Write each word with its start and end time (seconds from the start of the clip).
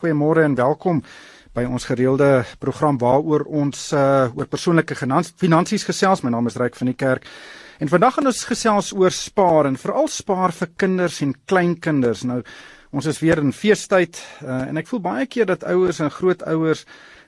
Goeiemôre 0.00 0.46
en 0.48 0.54
welkom 0.56 1.02
by 1.52 1.66
ons 1.68 1.84
gereelde 1.84 2.46
program 2.56 2.96
waaroor 2.96 3.42
ons 3.44 3.90
uh, 3.92 4.30
oor 4.32 4.46
persoonlike 4.48 4.96
finansies 4.96 5.84
gesels. 5.84 6.22
My 6.24 6.32
naam 6.32 6.48
is 6.48 6.56
Ryk 6.56 6.78
van 6.78 6.88
die 6.88 6.96
Kerk. 6.96 7.26
En 7.84 7.90
vandag 7.92 8.16
gaan 8.16 8.30
ons 8.30 8.40
gesels 8.48 8.94
oor 8.96 9.12
spaar 9.12 9.68
en 9.68 9.76
veral 9.76 10.08
spaar 10.08 10.56
vir 10.56 10.70
kinders 10.80 11.20
en 11.20 11.34
kleinkinders. 11.44 12.24
Nou 12.24 12.38
ons 12.96 13.10
is 13.12 13.20
weer 13.20 13.44
in 13.44 13.52
feestyd 13.52 14.22
uh, 14.40 14.62
en 14.70 14.80
ek 14.80 14.88
voel 14.88 15.04
baie 15.04 15.28
keer 15.28 15.50
dat 15.52 15.68
ouers 15.68 16.00
en 16.00 16.08
grootouers 16.16 16.86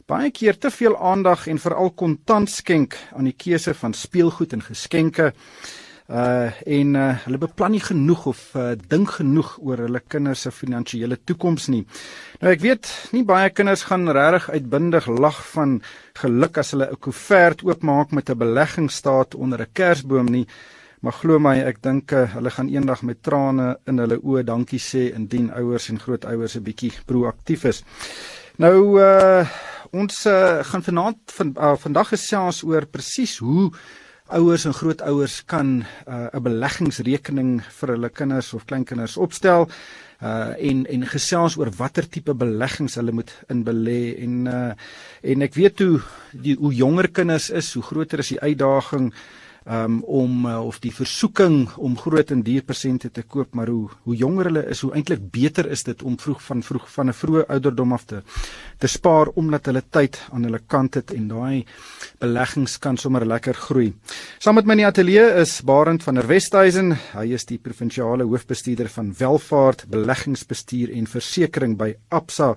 baie 0.08 0.32
keer 0.32 0.56
te 0.56 0.72
veel 0.72 0.96
aandag 0.96 1.44
en 1.52 1.60
veral 1.60 1.92
kontant 1.92 2.48
skenk 2.48 2.96
aan 3.12 3.28
die 3.28 3.36
keuse 3.36 3.76
van 3.84 3.92
speelgoed 3.92 4.56
en 4.56 4.64
geskenke 4.72 5.34
uh 5.34 5.81
en 6.12 6.96
uh, 6.98 7.06
hulle 7.24 7.38
beplan 7.40 7.72
nie 7.72 7.80
genoeg 7.80 8.26
of 8.26 8.40
uh, 8.58 8.72
dink 8.88 9.14
genoeg 9.16 9.54
oor 9.64 9.84
hulle 9.86 10.00
kinders 10.12 10.44
se 10.44 10.50
finansiële 10.52 11.16
toekoms 11.24 11.68
nie. 11.72 11.82
Nou 12.42 12.52
ek 12.52 12.60
weet 12.60 12.90
nie 13.16 13.24
baie 13.24 13.50
kinders 13.50 13.86
gaan 13.88 14.08
regtig 14.12 14.50
uitbundig 14.52 15.08
lag 15.08 15.38
van 15.54 15.78
geluk 16.20 16.58
as 16.58 16.74
hulle 16.74 16.90
'n 16.92 17.00
koevert 17.00 17.64
oopmaak 17.64 18.12
met 18.12 18.30
'n 18.30 18.38
beleggingsstaat 18.38 19.34
onder 19.34 19.62
'n 19.62 19.72
kersboom 19.72 20.26
nie. 20.26 20.46
Maar 21.00 21.12
glo 21.12 21.38
my, 21.38 21.56
ek 21.66 21.82
dink 21.82 22.12
uh, 22.12 22.28
hulle 22.34 22.50
gaan 22.50 22.68
eendag 22.68 23.02
met 23.02 23.22
trane 23.22 23.76
in 23.86 23.98
hulle 23.98 24.20
oë 24.22 24.44
dankie 24.44 24.78
sê 24.78 25.14
indien 25.14 25.50
ouers 25.50 25.88
en 25.88 25.98
grootouers 25.98 26.56
'n 26.56 26.62
bietjie 26.62 26.92
proaktief 27.06 27.64
is. 27.64 27.82
Nou 28.58 29.00
uh 29.00 29.46
ons 29.92 30.26
uh, 30.26 30.64
gaan 30.64 30.82
vanaand 30.82 31.18
van 31.36 31.54
uh, 31.58 31.76
vandag 31.76 32.08
gesels 32.08 32.62
oor 32.64 32.86
presies 32.86 33.38
hoe 33.38 33.70
ouers 34.30 34.64
en 34.64 34.74
grootouers 34.74 35.42
kan 35.44 35.66
'n 35.66 35.86
uh, 36.08 36.40
beleggingsrekening 36.40 37.62
vir 37.80 37.88
hulle 37.88 38.08
kinders 38.08 38.54
of 38.54 38.64
kleinkinders 38.64 39.16
opstel 39.16 39.68
uh 40.22 40.54
en 40.58 40.86
en 40.86 41.06
gesels 41.06 41.56
oor 41.58 41.70
watter 41.76 42.06
tipe 42.08 42.34
beleggings 42.34 42.94
hulle 42.94 43.12
moet 43.12 43.32
in 43.48 43.64
belê. 43.64 44.14
En 44.22 44.46
uh 44.46 44.72
en 45.22 45.42
ek 45.42 45.54
weet 45.54 45.78
hoe 45.78 46.00
die 46.32 46.56
hoe 46.56 46.74
jonger 46.74 47.08
kinders 47.10 47.50
is, 47.50 47.74
hoe 47.74 47.82
groter 47.82 48.18
is 48.18 48.28
die 48.28 48.40
uitdaging 48.40 49.12
um, 49.66 50.02
om 50.04 50.46
uh, 50.46 50.58
of 50.66 50.78
die 50.82 50.92
versoeking 50.94 51.68
om 51.76 51.96
groot 51.98 52.30
en 52.30 52.42
duur 52.42 52.62
persente 52.66 53.10
te 53.10 53.22
koop, 53.22 53.54
maar 53.54 53.70
hoe 53.70 53.88
hoe 54.02 54.16
jonger 54.16 54.50
hulle 54.50 54.64
is, 54.70 54.80
hoe 54.80 54.92
eintlik 54.94 55.22
beter 55.30 55.68
is 55.70 55.84
dit 55.84 56.02
om 56.02 56.18
vroeg 56.18 56.42
van 56.42 56.62
vroeg 56.62 56.88
van 56.90 57.08
'n 57.08 57.12
vroeë 57.12 57.46
ouderdom 57.48 57.92
af 57.92 58.04
te 58.04 58.22
te 58.78 58.86
spaar 58.86 59.28
omdat 59.34 59.66
hulle 59.66 59.82
tyd 59.90 60.18
aan 60.32 60.44
hulle 60.44 60.60
kant 60.66 60.94
het 60.94 61.12
en 61.12 61.28
daai 61.28 61.64
beleggings 62.18 62.78
kan 62.78 62.96
sommer 62.96 63.26
lekker 63.26 63.54
groei. 63.54 63.92
Saam 64.38 64.54
met 64.54 64.66
my 64.66 64.72
in 64.72 64.78
die 64.78 64.86
ateljee 64.86 65.40
is 65.40 65.60
Barend 65.62 66.02
van 66.02 66.14
der 66.14 66.26
Westhuizen. 66.26 66.96
Hy 67.12 67.32
is 67.32 67.44
die 67.44 67.58
provinsiale 67.58 68.24
hoofbestuurder 68.24 68.88
van 68.88 69.14
welvaart, 69.18 69.86
beleggingsbestuur 69.88 70.92
en 70.92 71.06
versekerings 71.06 71.78
by 71.78 71.94
Absa. 72.08 72.54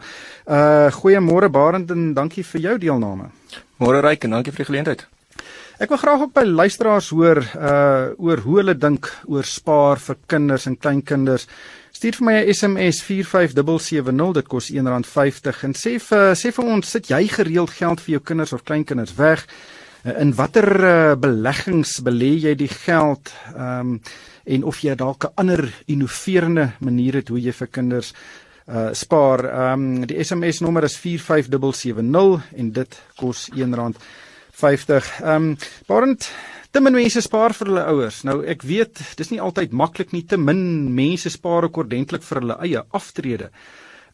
Uh 0.47 0.91
goeiemôre 0.91 1.49
Barend 1.49 1.91
en 1.91 2.13
dankie 2.13 2.43
vir 2.43 2.61
jou 2.61 2.77
deelname. 2.77 3.31
Môre 3.77 4.01
Ryk 4.01 4.23
en 4.23 4.37
dankie 4.37 4.51
vir 4.51 4.65
die 4.65 4.71
geleentheid. 4.71 5.14
Ek 5.75 5.91
wil 5.91 5.99
graag 5.99 6.21
ook 6.23 6.31
by 6.31 6.45
luisteraars 6.47 7.09
hoor 7.11 7.41
uh 7.43 8.13
oor 8.15 8.39
hoe 8.45 8.53
hulle 8.61 8.77
dink 8.79 9.09
oor 9.27 9.43
spaar 9.43 9.99
vir 9.99 10.15
kinders 10.31 10.69
en 10.69 10.77
kleinkinders. 10.79 11.49
Stuur 11.91 12.15
vir 12.15 12.25
my 12.25 12.35
'n 12.39 12.53
SMS 12.53 13.01
45770 13.03 14.33
dit 14.33 14.47
kos 14.47 14.69
R1.50 14.71 15.63
en 15.67 15.73
sê 15.75 15.99
vir 15.99 16.35
sê 16.35 16.51
vir 16.55 16.65
ons 16.65 16.91
sit 16.91 17.09
jy 17.09 17.27
gereeld 17.27 17.69
geld 17.69 17.99
vir 17.99 18.11
jou 18.11 18.21
kinders 18.23 18.53
of 18.53 18.63
kleinkinders 18.63 19.15
weg? 19.17 19.43
Uh, 20.05 20.21
in 20.21 20.31
watter 20.33 20.69
uh, 20.79 21.15
beleggings 21.15 21.99
belê 21.99 22.39
jy 22.39 22.55
die 22.55 22.71
geld? 22.71 23.33
Um 23.57 23.99
en 24.45 24.63
of 24.63 24.79
jy 24.79 24.95
dalk 24.95 25.25
'n 25.25 25.33
ander 25.35 25.73
innoverende 25.87 26.71
manier 26.79 27.13
het 27.15 27.27
hoe 27.27 27.39
jy 27.41 27.51
vir 27.51 27.67
kinders 27.67 28.13
uh 28.67 28.93
spaar. 28.93 29.73
Um 29.73 30.05
die 30.05 30.23
SMS 30.23 30.61
nommer 30.61 30.83
is 30.83 30.95
45770 30.97 32.43
en 32.55 32.71
dit 32.71 33.01
kos 33.17 33.49
R1.50. 33.51 34.24
50. 34.55 35.21
Ehm 35.21 35.49
um, 35.51 35.57
Barend 35.87 36.29
te 36.71 36.81
min 36.83 36.95
mense 36.95 37.21
spaar 37.23 37.53
vir 37.55 37.69
hulle 37.71 37.83
ouers. 37.91 38.21
Nou 38.27 38.41
ek 38.43 38.63
weet 38.67 38.99
dis 39.19 39.31
nie 39.31 39.41
altyd 39.43 39.71
maklik 39.71 40.11
nie 40.11 40.25
te 40.27 40.37
min 40.37 40.91
mense 40.95 41.29
spaar 41.31 41.69
ook 41.69 41.83
ordentlik 41.85 42.23
vir 42.23 42.41
hulle 42.41 42.57
eie 42.67 42.83
aftrede. 42.99 43.51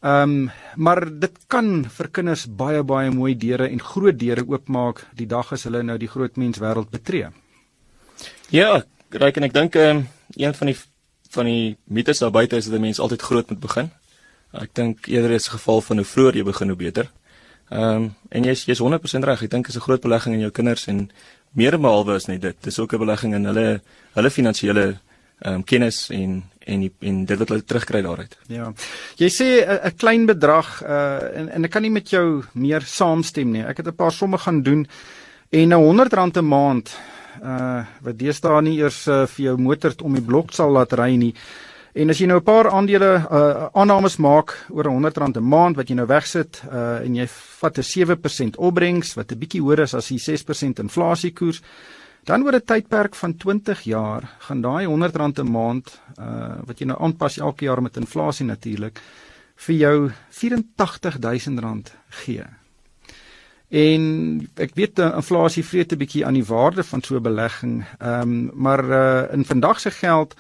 Ehm 0.02 0.36
um, 0.36 0.50
maar 0.76 1.06
dit 1.06 1.36
kan 1.48 1.84
vir 1.98 2.10
kinders 2.10 2.48
baie 2.48 2.84
baie 2.84 3.12
mooi 3.14 3.36
deure 3.38 3.70
en 3.70 3.82
groot 3.92 4.18
deure 4.18 4.46
oopmaak 4.48 5.06
die 5.18 5.30
dag 5.30 5.54
as 5.54 5.66
hulle 5.70 5.84
nou 5.84 5.98
die 6.02 6.10
groot 6.10 6.38
mens 6.38 6.62
wêreld 6.62 6.90
betree. 6.90 7.30
Ja, 8.50 8.84
reik 9.10 9.38
en 9.38 9.50
ek 9.50 9.54
dink 9.54 9.76
ehm 9.76 10.04
um, 10.04 10.08
een 10.38 10.58
van 10.58 10.74
die 10.74 10.78
van 11.32 11.48
die 11.48 11.78
mites 11.88 12.20
daar 12.20 12.32
buite 12.32 12.58
is 12.58 12.66
dat 12.66 12.80
'n 12.80 12.82
mens 12.82 13.00
altyd 13.00 13.22
groot 13.22 13.50
moet 13.50 13.60
begin. 13.60 13.92
Ek 14.54 14.74
dink 14.74 15.08
eerder 15.08 15.32
is 15.32 15.48
'n 15.48 15.58
geval 15.58 15.82
van 15.82 15.98
hoe 15.98 16.06
vroeër 16.06 16.36
jy 16.36 16.44
begin 16.44 16.68
hoe 16.68 16.78
beter. 16.78 17.12
Ehm 17.72 18.04
um, 18.04 18.16
en 18.30 18.44
jy's 18.44 18.66
jy's 18.68 18.82
100% 18.84 19.24
reg. 19.24 19.44
Ek 19.44 19.52
dink 19.52 19.66
dit 19.66 19.76
is 19.76 19.80
'n 19.80 19.86
groot 19.88 20.02
belegging 20.02 20.36
in 20.36 20.42
jou 20.42 20.52
kinders 20.52 20.88
en 20.88 21.10
meer 21.52 21.80
behalwe 21.80 22.16
is 22.16 22.28
net 22.28 22.42
dit. 22.42 22.56
Dis 22.62 22.80
ook 22.80 22.94
'n 22.94 23.00
belegging 23.00 23.34
in 23.34 23.46
hulle 23.46 23.82
hulle 24.14 24.30
finansiële 24.30 25.00
ehm 25.42 25.54
um, 25.54 25.64
kennis 25.64 26.10
en 26.10 26.44
en 26.66 26.80
die, 26.80 26.92
en 27.00 27.26
dit 27.26 27.38
wat 27.38 27.50
hulle 27.50 27.64
terugkry 27.64 28.02
daaruit. 28.02 28.38
Ja. 28.48 28.74
Jy 29.16 29.30
sê 29.30 29.48
'n 29.66 29.96
klein 29.96 30.26
bedrag 30.26 30.84
uh 30.84 31.38
en 31.38 31.50
en 31.50 31.64
ek 31.64 31.72
kan 31.72 31.82
nie 31.82 31.92
met 31.92 32.10
jou 32.10 32.44
meer 32.54 32.82
saamstem 32.82 33.52
nie. 33.52 33.64
Ek 33.64 33.78
het 33.78 33.88
'n 33.88 33.96
paar 33.96 34.12
somme 34.12 34.38
gaan 34.38 34.62
doen 34.62 34.88
en 35.50 35.68
nou 35.68 35.82
R100 35.94 36.38
'n 36.38 36.48
maand 36.48 36.98
uh 37.44 37.86
wat 38.02 38.18
deesdae 38.18 38.62
nie 38.62 38.78
eers 38.80 39.08
uh, 39.08 39.26
vir 39.26 39.46
jou 39.46 39.58
motor 39.58 39.94
om 40.04 40.14
die 40.14 40.26
blok 40.26 40.52
sal 40.52 40.72
laat 40.72 40.94
ry 40.94 41.16
nie. 41.16 41.34
En 41.94 42.10
as 42.10 42.18
jy 42.18 42.28
nou 42.28 42.40
'n 42.40 42.44
paar 42.44 42.70
aandele 42.70 43.28
uh, 43.32 43.68
aannames 43.74 44.18
maak 44.18 44.66
oor 44.70 44.86
R100 44.86 45.38
'n 45.38 45.44
maand 45.44 45.76
wat 45.76 45.88
jy 45.88 45.96
nou 45.96 46.08
wegsit 46.08 46.62
uh, 46.72 47.00
en 47.04 47.16
jy 47.16 47.28
vat 47.62 47.78
'n 47.78 47.84
7% 47.84 48.58
opbrengs 48.58 49.14
wat 49.18 49.32
'n 49.32 49.40
bietjie 49.40 49.62
hoër 49.62 49.80
is 49.88 49.94
as 49.94 50.08
die 50.08 50.20
6% 50.20 50.80
inflasiekoers, 50.80 51.62
dan 52.24 52.44
oor 52.44 52.56
'n 52.56 52.66
tydperk 52.66 53.16
van 53.16 53.38
20 53.38 53.82
jaar 53.84 54.24
gaan 54.40 54.62
daai 54.62 54.86
R100 54.86 55.42
'n 55.42 55.52
maand 55.52 56.02
uh, 56.20 56.62
wat 56.66 56.80
jy 56.80 56.86
nou 56.86 57.00
aanpas 57.02 57.38
elke 57.38 57.66
jaar 57.66 57.82
met 57.82 57.98
inflasie 57.98 58.46
natuurlik 58.46 59.00
vir 59.56 59.76
jou 59.76 60.12
R84000 60.30 61.94
gee. 62.10 62.46
En 63.72 64.04
ek 64.56 64.76
weet 64.76 65.00
inflasie 65.00 65.64
vreet 65.64 65.94
'n 65.94 65.98
bietjie 65.98 66.26
aan 66.26 66.34
die 66.34 66.46
waarde 66.46 66.84
van 66.84 67.02
so 67.02 67.16
'n 67.16 67.24
belegging, 67.24 67.86
ehm 68.00 68.22
um, 68.22 68.52
maar 68.54 68.84
uh, 68.86 69.34
in 69.34 69.46
vandag 69.46 69.80
se 69.80 69.92
geld 69.92 70.36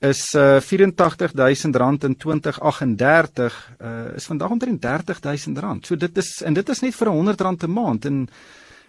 is 0.00 0.34
uh, 0.34 0.60
R84000 0.60 2.04
in 2.04 2.16
2038 2.16 3.70
uh, 3.80 4.16
is 4.16 4.24
vandag 4.24 4.50
omtrent 4.50 4.86
R30000. 4.86 5.84
So 5.84 5.96
dit 5.96 6.16
is 6.16 6.42
en 6.42 6.56
dit 6.56 6.68
is 6.68 6.80
net 6.80 6.94
vir 6.94 7.08
R100 7.12 7.66
'n 7.66 7.72
maand 7.72 8.04
en 8.04 8.28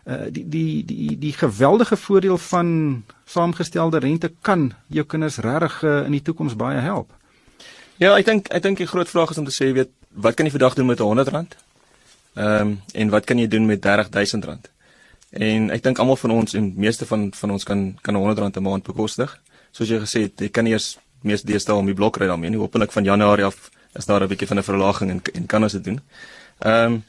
uh, 0.06 0.16
die 0.32 0.48
die 0.48 0.86
die 0.86 1.18
die 1.18 1.34
geweldige 1.34 1.98
voordeel 1.98 2.38
van 2.38 3.04
saamgestelde 3.26 4.00
rente 4.00 4.32
kan 4.42 4.74
jou 4.88 5.06
kinders 5.06 5.38
regtig 5.38 5.84
uh, 5.84 6.06
in 6.06 6.12
die 6.12 6.22
toekoms 6.22 6.56
baie 6.56 6.80
help. 6.80 7.12
Ja, 7.98 8.16
ek 8.18 8.26
dink 8.26 8.48
ek 8.48 8.64
dink 8.64 8.78
die 8.78 8.88
groot 8.88 9.10
vraag 9.10 9.30
is 9.30 9.38
om 9.38 9.46
te 9.46 9.52
sê, 9.52 9.74
weet, 9.74 9.92
wat 10.16 10.34
kan 10.34 10.46
jy 10.46 10.52
vandag 10.52 10.74
doen 10.74 10.88
met 10.88 11.00
R100? 11.00 11.60
Ehm 12.34 12.62
um, 12.62 12.82
en 12.94 13.10
wat 13.10 13.26
kan 13.26 13.38
jy 13.38 13.48
doen 13.48 13.66
met 13.66 13.84
R30000? 13.86 14.72
En 15.32 15.70
ek 15.72 15.84
dink 15.84 16.00
almal 16.00 16.16
van 16.16 16.32
ons 16.32 16.54
en 16.54 16.74
meeste 16.76 17.06
van 17.06 17.34
van 17.36 17.52
ons 17.52 17.64
kan 17.64 17.98
kan 18.02 18.16
R100 18.16 18.56
'n 18.56 18.64
maand 18.64 18.84
bekostig 18.84 19.42
soos 19.72 19.90
jy 19.90 20.00
gesê 20.00 20.22
het, 20.28 20.40
jy 20.40 20.50
kan 20.50 20.68
eers 20.68 20.98
mees 21.22 21.44
deesdae 21.44 21.78
om 21.78 21.86
die 21.86 21.96
blok 21.98 22.18
ry 22.18 22.28
daarmee. 22.28 22.58
Hoopelik 22.58 22.92
van 22.92 23.06
Januarie 23.06 23.46
af 23.46 23.70
is 23.94 24.06
daar 24.06 24.24
'n 24.24 24.28
bietjie 24.28 24.48
van 24.48 24.58
'n 24.58 24.64
verlaging 24.64 25.12
en 25.12 25.22
en 25.34 25.46
kan 25.46 25.64
ons 25.64 25.74
dit 25.74 25.84
doen. 25.84 26.02
Ehm 26.60 26.94
um, 26.94 27.04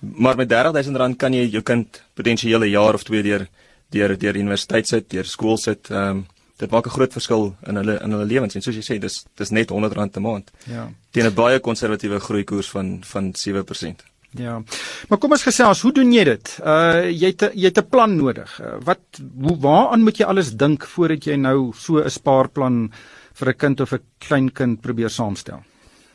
maar 0.00 0.36
met 0.36 0.50
R30000 0.50 1.16
kan 1.16 1.32
jy 1.32 1.48
jou 1.50 1.62
kind 1.62 2.02
potensiële 2.14 2.70
jaar 2.70 2.94
of 2.94 3.02
twee 3.04 3.22
deur 3.22 3.46
deur 3.90 4.18
deur 4.18 4.36
universiteit 4.36 4.88
sit, 4.88 5.10
deur 5.10 5.24
skool 5.24 5.56
sit. 5.56 5.90
Ehm 5.90 6.08
um, 6.08 6.26
dit 6.56 6.70
maak 6.70 6.86
'n 6.86 6.90
groot 6.90 7.12
verskil 7.12 7.56
in 7.66 7.76
hulle 7.76 8.00
in 8.02 8.10
hulle 8.10 8.24
lewens 8.24 8.54
en 8.54 8.62
soos 8.62 8.74
jy 8.74 8.82
sê, 8.82 8.98
dis 8.98 9.24
dis 9.36 9.50
net 9.50 9.70
R100 9.70 10.16
'n 10.16 10.22
maand. 10.22 10.50
Ja. 10.66 10.90
Teen 11.10 11.26
'n 11.26 11.34
baie 11.34 11.58
konservatiewe 11.58 12.20
groeikoers 12.20 12.70
van 12.70 13.00
van 13.04 13.32
7%. 13.32 14.11
Ja. 14.38 14.62
Maar 15.08 15.18
kom 15.20 15.34
ons 15.34 15.44
gesels, 15.44 15.82
hoe 15.84 15.92
doen 15.92 16.12
jy 16.12 16.24
dit? 16.24 16.52
Uh 16.64 17.10
jy 17.10 17.32
het 17.34 17.50
jy 17.52 17.68
het 17.68 17.78
'n 17.78 17.88
plan 17.88 18.16
nodig. 18.16 18.60
Uh, 18.60 18.78
wat 18.84 19.20
hoe 19.40 19.56
waaraan 19.60 20.02
moet 20.02 20.16
jy 20.16 20.24
alles 20.24 20.52
dink 20.56 20.86
voordat 20.86 21.24
jy 21.24 21.36
nou 21.36 21.72
so 21.76 22.00
'n 22.00 22.10
spaarplan 22.10 22.92
vir 23.34 23.48
'n 23.48 23.56
kind 23.56 23.80
of 23.80 23.92
'n 23.92 24.00
kleinkind 24.18 24.80
probeer 24.80 25.10
saamstel? 25.10 25.62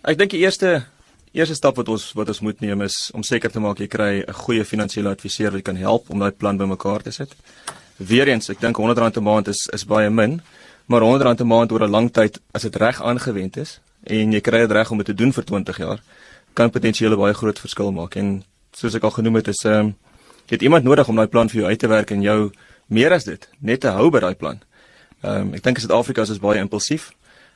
Ek 0.04 0.18
dink 0.18 0.32
die 0.32 0.40
eerste 0.40 0.86
eerste 1.34 1.56
stap 1.56 1.76
wat 1.76 1.90
ons 1.90 2.14
wat 2.14 2.28
ons 2.28 2.40
moet 2.40 2.60
neem 2.60 2.82
is 2.82 3.12
om 3.14 3.24
seker 3.24 3.52
te 3.52 3.60
maak 3.60 3.80
jy 3.80 3.88
kry 3.88 4.24
'n 4.28 4.34
goeie 4.34 4.66
finansiële 4.66 5.10
adviseur 5.10 5.52
wat 5.52 5.64
kan 5.64 5.76
help 5.76 6.10
om 6.10 6.20
daai 6.20 6.32
plan 6.32 6.58
bymekaar 6.58 7.02
te 7.02 7.12
sit. 7.12 7.36
Weereens, 7.98 8.50
ek 8.50 8.60
dink 8.60 8.78
R100 8.78 9.18
'n 9.18 9.24
maand 9.24 9.48
is 9.48 9.68
is 9.74 9.86
baie 9.86 10.10
min, 10.10 10.42
maar 10.88 11.02
R100 11.02 11.42
'n 11.42 11.48
maand 11.48 11.72
oor 11.72 11.84
'n 11.84 11.92
lang 11.92 12.12
tyd 12.12 12.40
as 12.54 12.62
dit 12.62 12.76
reg 12.76 13.02
aangewend 13.02 13.58
is 13.58 13.80
en 14.04 14.32
jy 14.32 14.42
kry 14.42 14.60
dit 14.60 14.72
reg 14.72 14.92
om 14.92 14.98
dit 14.98 15.06
te 15.06 15.14
doen 15.14 15.34
vir 15.34 15.44
20 15.44 15.78
jaar 15.78 16.00
kan 16.58 16.74
potensieel 16.74 17.14
'n 17.14 17.22
baie 17.22 17.34
groot 17.34 17.60
verskil 17.60 17.92
maak 17.92 18.18
en 18.18 18.44
soos 18.74 18.96
ek 18.96 19.04
al 19.04 19.16
genoem 19.20 19.36
het 19.40 19.48
is 19.54 19.64
ehm 19.66 19.80
um, 19.80 19.96
jy 20.48 20.56
het 20.56 20.62
iemand 20.62 20.84
nodig 20.84 21.08
om 21.08 21.16
daai 21.16 21.28
plan 21.28 21.50
vir 21.50 21.60
jou 21.62 21.70
uit 21.70 21.80
te 21.80 21.88
werk 21.88 22.12
en 22.12 22.22
jou 22.22 22.52
meer 22.88 23.14
as 23.14 23.24
dit 23.24 23.50
net 23.60 23.82
te 23.82 23.90
hou 23.92 24.10
by 24.10 24.20
daai 24.20 24.36
plan. 24.36 24.62
Ehm 25.24 25.42
um, 25.42 25.54
ek 25.54 25.64
dink 25.64 25.80
Suid-Afrika 25.80 26.22
is 26.22 26.40
baie 26.40 26.60
impulsief. 26.60 27.12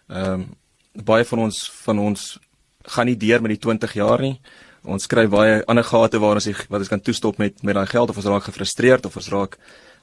Ehm 0.10 0.34
um, 0.34 0.50
baie 0.94 1.26
van 1.26 1.40
ons 1.40 1.72
van 1.86 2.00
ons 2.00 2.40
gaan 2.84 3.06
nie 3.06 3.18
deur 3.18 3.42
met 3.42 3.52
die 3.52 3.64
20 3.68 3.94
jaar 3.94 4.22
nie 4.22 4.40
Ons 4.82 5.06
kry 5.06 5.28
baie 5.30 5.60
ander 5.70 5.86
gate 5.86 6.18
waar 6.18 6.40
ons 6.40 6.48
wat 6.50 6.80
ons 6.82 6.90
kan 6.90 7.02
toestop 7.02 7.38
met 7.38 7.60
met 7.62 7.78
daai 7.78 7.86
geld 7.86 8.10
of 8.10 8.18
ons 8.18 8.26
raak 8.26 8.48
gefrustreerd 8.50 9.06
of 9.06 9.16
ons 9.16 9.30
raak 9.30 9.58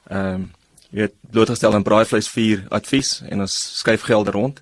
ehm 0.09 0.35
um, 0.35 0.47
jy 0.89 1.03
weet 1.03 1.15
blootgestel 1.31 1.75
aan 1.77 1.85
braaivleisvuur 1.85 2.63
advies 2.73 3.19
en 3.29 3.43
ons 3.43 3.55
skuif 3.77 4.07
gelde 4.07 4.31
rond. 4.33 4.61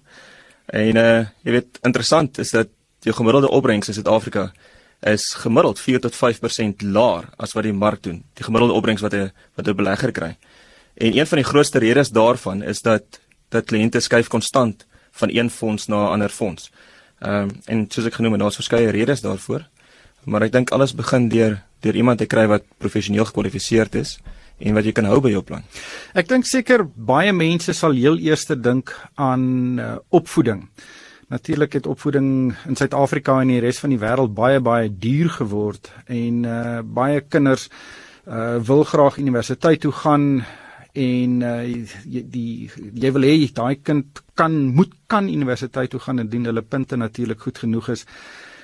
En 0.73 0.97
uh 0.97 1.21
jy 1.45 1.53
weet 1.55 1.79
interessant 1.87 2.39
is 2.43 2.51
dat 2.51 2.73
die 3.07 3.15
gemiddelde 3.15 3.49
opbrengs 3.49 3.87
in 3.87 3.95
Suid-Afrika 3.95 4.51
is 5.07 5.29
gemiddeld 5.37 5.79
4 5.79 6.01
tot 6.07 6.15
5% 6.17 6.83
laer 6.83 7.29
as 7.37 7.53
wat 7.55 7.67
die 7.67 7.73
mark 7.73 8.01
doen. 8.03 8.23
Die 8.35 8.45
gemiddelde 8.45 8.75
opbrengs 8.75 9.01
wat 9.05 9.13
'n 9.13 9.31
wat 9.55 9.67
'n 9.67 9.75
belegger 9.75 10.11
kry. 10.11 10.37
En 10.97 11.17
een 11.17 11.27
van 11.27 11.37
die 11.37 11.47
grootste 11.47 11.79
redes 11.79 12.09
daarvan 12.09 12.63
is 12.63 12.81
dat 12.81 13.03
dat 13.49 13.65
kliënte 13.65 13.99
skuif 13.99 14.27
konstant 14.27 14.85
van 15.11 15.29
een 15.31 15.49
fonds 15.49 15.87
na 15.87 15.95
'n 15.95 16.11
ander 16.11 16.29
fonds. 16.29 16.71
Ehm 17.19 17.33
um, 17.33 17.61
en 17.65 17.85
soos 17.89 18.05
ek 18.05 18.13
genoem 18.13 18.31
het, 18.31 18.41
daar's 18.41 18.55
verskeie 18.55 18.89
redes 18.89 19.21
daarvoor. 19.21 19.67
Maar 20.23 20.41
ek 20.41 20.51
dink 20.51 20.69
alles 20.69 20.93
begin 20.93 21.29
deur 21.29 21.63
deur 21.79 21.95
iemand 21.95 22.17
te 22.17 22.25
kry 22.25 22.47
wat 22.47 22.63
professioneel 22.77 23.25
gekwalifiseerd 23.25 23.95
is 23.95 24.19
en 24.57 24.73
wat 24.73 24.83
jy 24.83 24.91
kan 24.91 25.05
hou 25.05 25.19
by 25.21 25.29
jou 25.29 25.41
plan. 25.41 25.63
Ek 26.13 26.27
dink 26.27 26.45
seker 26.45 26.83
baie 26.95 27.33
mense 27.33 27.73
sal 27.73 27.91
heel 27.91 28.17
eers 28.17 28.45
dink 28.45 28.95
aan 29.15 29.79
uh, 29.79 29.95
opvoeding. 30.09 30.69
Natuurlik 31.27 31.73
het 31.73 31.87
opvoeding 31.87 32.55
in 32.65 32.75
Suid-Afrika 32.75 33.41
en 33.41 33.49
die 33.51 33.59
res 33.59 33.81
van 33.83 33.91
die 33.91 33.99
wêreld 33.99 34.31
baie 34.35 34.61
baie 34.63 34.87
duur 34.87 35.27
geword 35.41 35.89
en 36.07 36.45
uh 36.47 36.79
baie 36.83 37.19
kinders 37.19 37.67
uh 38.23 38.55
wil 38.63 38.85
graag 38.87 39.17
universiteit 39.19 39.81
toe 39.83 39.91
gaan 39.91 40.45
en 40.95 41.33
uh 41.43 41.57
die, 42.07 42.23
die 42.23 42.71
jy 42.95 43.11
wil 43.11 43.27
hê 43.27 43.35
daai 43.51 43.75
kind 43.83 44.23
kan 44.39 44.55
moet 44.71 44.95
kan 45.11 45.27
universiteit 45.27 45.91
toe 45.91 45.99
gaan 45.99 46.23
indien 46.23 46.47
hulle 46.47 46.63
punte 46.63 46.95
natuurlik 46.95 47.43
goed 47.43 47.59
genoeg 47.59 47.91
is. 47.97 48.05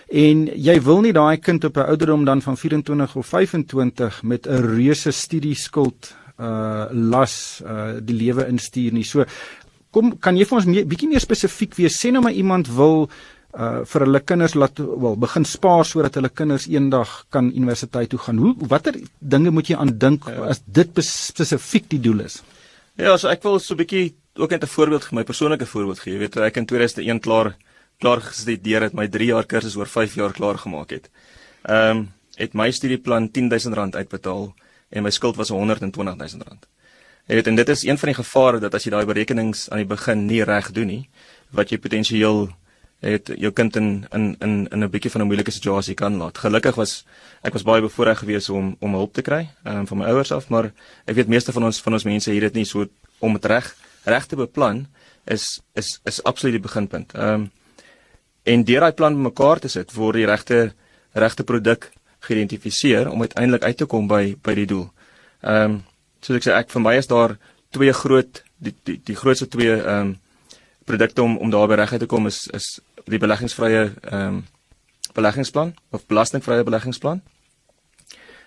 En 0.07 0.48
jy 0.48 0.80
wil 0.88 1.04
nie 1.04 1.13
daai 1.13 1.44
kind 1.44 1.63
op 1.68 1.77
'n 1.77 1.89
ouderdom 1.92 2.24
dan 2.25 2.42
van 2.42 2.57
24 2.57 3.16
of 3.16 3.27
25 3.27 4.24
met 4.24 4.48
'n 4.48 4.63
reuse 4.71 5.12
studieskuld 5.12 6.16
uh 6.39 6.86
las 6.92 7.62
uh 7.66 8.00
die 8.00 8.16
lewe 8.16 8.48
instuur 8.48 8.94
nie. 8.94 9.04
So 9.04 9.25
Kom 9.94 10.16
kan 10.18 10.38
jy 10.38 10.48
vir 10.50 10.57
ons 10.57 10.68
meer 10.69 10.86
bietjie 10.90 11.10
meer 11.12 11.24
spesifiek 11.24 11.75
wees? 11.78 12.00
Sê 12.01 12.12
nou 12.12 12.24
maar 12.25 12.34
iemand 12.34 12.72
wil 12.74 13.07
uh 13.54 13.84
vir 13.86 14.06
hulle 14.07 14.19
kinders 14.25 14.56
laat 14.57 14.80
wel 14.81 15.16
begin 15.22 15.45
spaar 15.45 15.86
sodat 15.86 16.16
hulle 16.18 16.31
kinders 16.34 16.66
eendag 16.66 17.12
kan 17.30 17.51
universiteit 17.54 18.10
toe 18.10 18.19
gaan. 18.19 18.42
Hoe 18.42 18.56
watter 18.72 18.98
dinge 19.19 19.51
moet 19.54 19.69
jy 19.69 19.78
aan 19.78 19.94
dink 20.01 20.25
ja. 20.25 20.48
as 20.50 20.63
dit 20.66 21.04
spesifiek 21.06 21.86
die 21.92 22.01
doel 22.01 22.25
is? 22.25 22.42
Ja, 22.98 23.13
so 23.18 23.30
ek 23.30 23.45
wil 23.45 23.60
so 23.60 23.74
'n 23.74 23.78
bietjie 23.78 24.16
ook 24.42 24.50
net 24.50 24.63
'n 24.63 24.74
voorbeeld 24.75 25.04
gee, 25.04 25.16
my 25.16 25.24
persoonlike 25.24 25.66
voorbeeld 25.66 26.00
gee. 26.00 26.13
Jy 26.13 26.19
weet, 26.19 26.38
ek 26.38 26.57
in 26.57 26.66
2001 26.66 27.19
klaar 27.19 27.56
klaar 28.00 28.22
gestudeer 28.22 28.81
het, 28.81 28.94
my 28.94 29.07
3 29.07 29.28
jaar 29.28 29.45
kursus 29.45 29.75
oor 29.75 29.88
5 29.88 30.16
jaar 30.16 30.34
klaar 30.34 30.57
gemaak 30.57 30.90
het. 30.90 31.10
Ehm 31.63 31.98
um, 31.98 32.12
het 32.36 32.54
my 32.54 32.72
studieplan 32.72 33.30
R10000 33.30 33.94
uitbetaal 33.94 34.54
en 34.90 35.04
my 35.04 35.12
skuld 35.12 35.36
was 35.36 35.51
R120000. 35.51 36.66
Jy 37.28 37.36
weet 37.36 37.48
en 37.48 37.56
dit 37.56 37.70
is 37.70 37.84
een 37.84 37.98
van 37.98 38.12
die 38.12 38.18
gevare 38.18 38.60
dat 38.60 38.74
as 38.75 38.84
jy 38.84 38.92
daai 38.92 39.06
berekenings 39.06 39.70
aan 39.70 39.78
die 39.78 39.88
begin 39.88 40.25
nie 40.28 40.44
reg 40.44 40.72
doen 40.75 40.88
nie, 40.88 41.10
wat 41.56 41.72
jy 41.72 41.78
potensieel 41.80 42.50
het 43.04 43.31
jou 43.40 43.52
kind 43.52 43.75
in 43.75 44.06
in 44.12 44.36
in 44.40 44.68
in 44.72 44.84
'n 44.84 44.90
bietjie 44.90 45.12
van 45.12 45.22
'n 45.22 45.28
moeilike 45.28 45.52
situasie 45.52 45.96
kan 45.96 46.18
laat. 46.18 46.38
Gelukkig 46.38 46.75
was 46.75 47.06
ek 47.42 47.54
was 47.54 47.64
baie 47.64 47.81
bevoorreg 47.81 48.20
geweest 48.20 48.50
om 48.50 48.75
om 48.80 48.94
hulp 48.94 49.14
te 49.14 49.22
kry 49.22 49.50
um, 49.66 49.88
van 49.88 49.98
my 49.98 50.06
ouers 50.06 50.31
af, 50.31 50.50
maar 50.50 50.72
ek 51.06 51.16
weet 51.16 51.28
meeste 51.28 51.52
van 51.52 51.64
ons 51.64 51.81
van 51.81 51.94
ons 51.94 52.04
mense 52.04 52.31
hier 52.31 52.42
dit 52.42 52.54
nie 52.54 52.66
so 52.66 52.88
om 53.20 53.34
dit 53.34 53.46
reg 53.46 53.76
reg 54.04 54.26
te 54.26 54.36
beplan 54.36 54.88
is 55.26 55.62
is 55.76 56.00
is 56.06 56.24
absoluut 56.24 56.54
die 56.54 56.68
beginpunt. 56.68 57.14
Ehm 57.14 57.34
um, 57.34 57.52
en 58.44 58.64
deur 58.64 58.80
daai 58.80 58.92
plan 58.92 59.14
bymekaar 59.14 59.60
te 59.60 59.68
sit 59.68 59.94
word 59.94 60.16
die 60.16 60.26
regte 60.26 60.74
regte 61.14 61.44
produk 61.44 61.92
geïdentifiseer 62.19 63.10
om 63.12 63.22
uiteindelik 63.22 63.64
uit 63.64 63.78
te 63.78 63.86
kom 63.86 64.08
by 64.08 64.36
by 64.42 64.54
die 64.54 64.66
doel. 64.66 64.92
Ehm 65.42 65.72
um, 65.72 65.84
soos 66.24 66.40
ek 66.40 66.48
sê 66.48 66.56
ek 66.56 66.72
vir 66.72 66.84
my 66.84 66.96
is 66.98 67.10
daar 67.12 67.38
twee 67.75 67.94
groot 67.94 68.44
die 68.64 68.75
die, 68.88 69.00
die 69.12 69.16
grootste 69.20 69.48
twee 69.48 69.75
ehm 69.75 70.00
um, 70.00 70.18
produkte 70.88 71.24
om 71.24 71.38
om 71.38 71.52
daarby 71.52 71.78
reg 71.80 71.92
uit 71.96 72.02
te 72.04 72.12
kom 72.12 72.28
is 72.28 72.48
is 72.54 72.80
die 73.06 73.20
beleggingsvrye 73.20 73.84
ehm 74.02 74.28
um, 74.28 74.44
beleggingsplan 75.14 75.75
of 75.92 76.06
belastingvrye 76.10 76.64
beleggingsplan. 76.64 77.22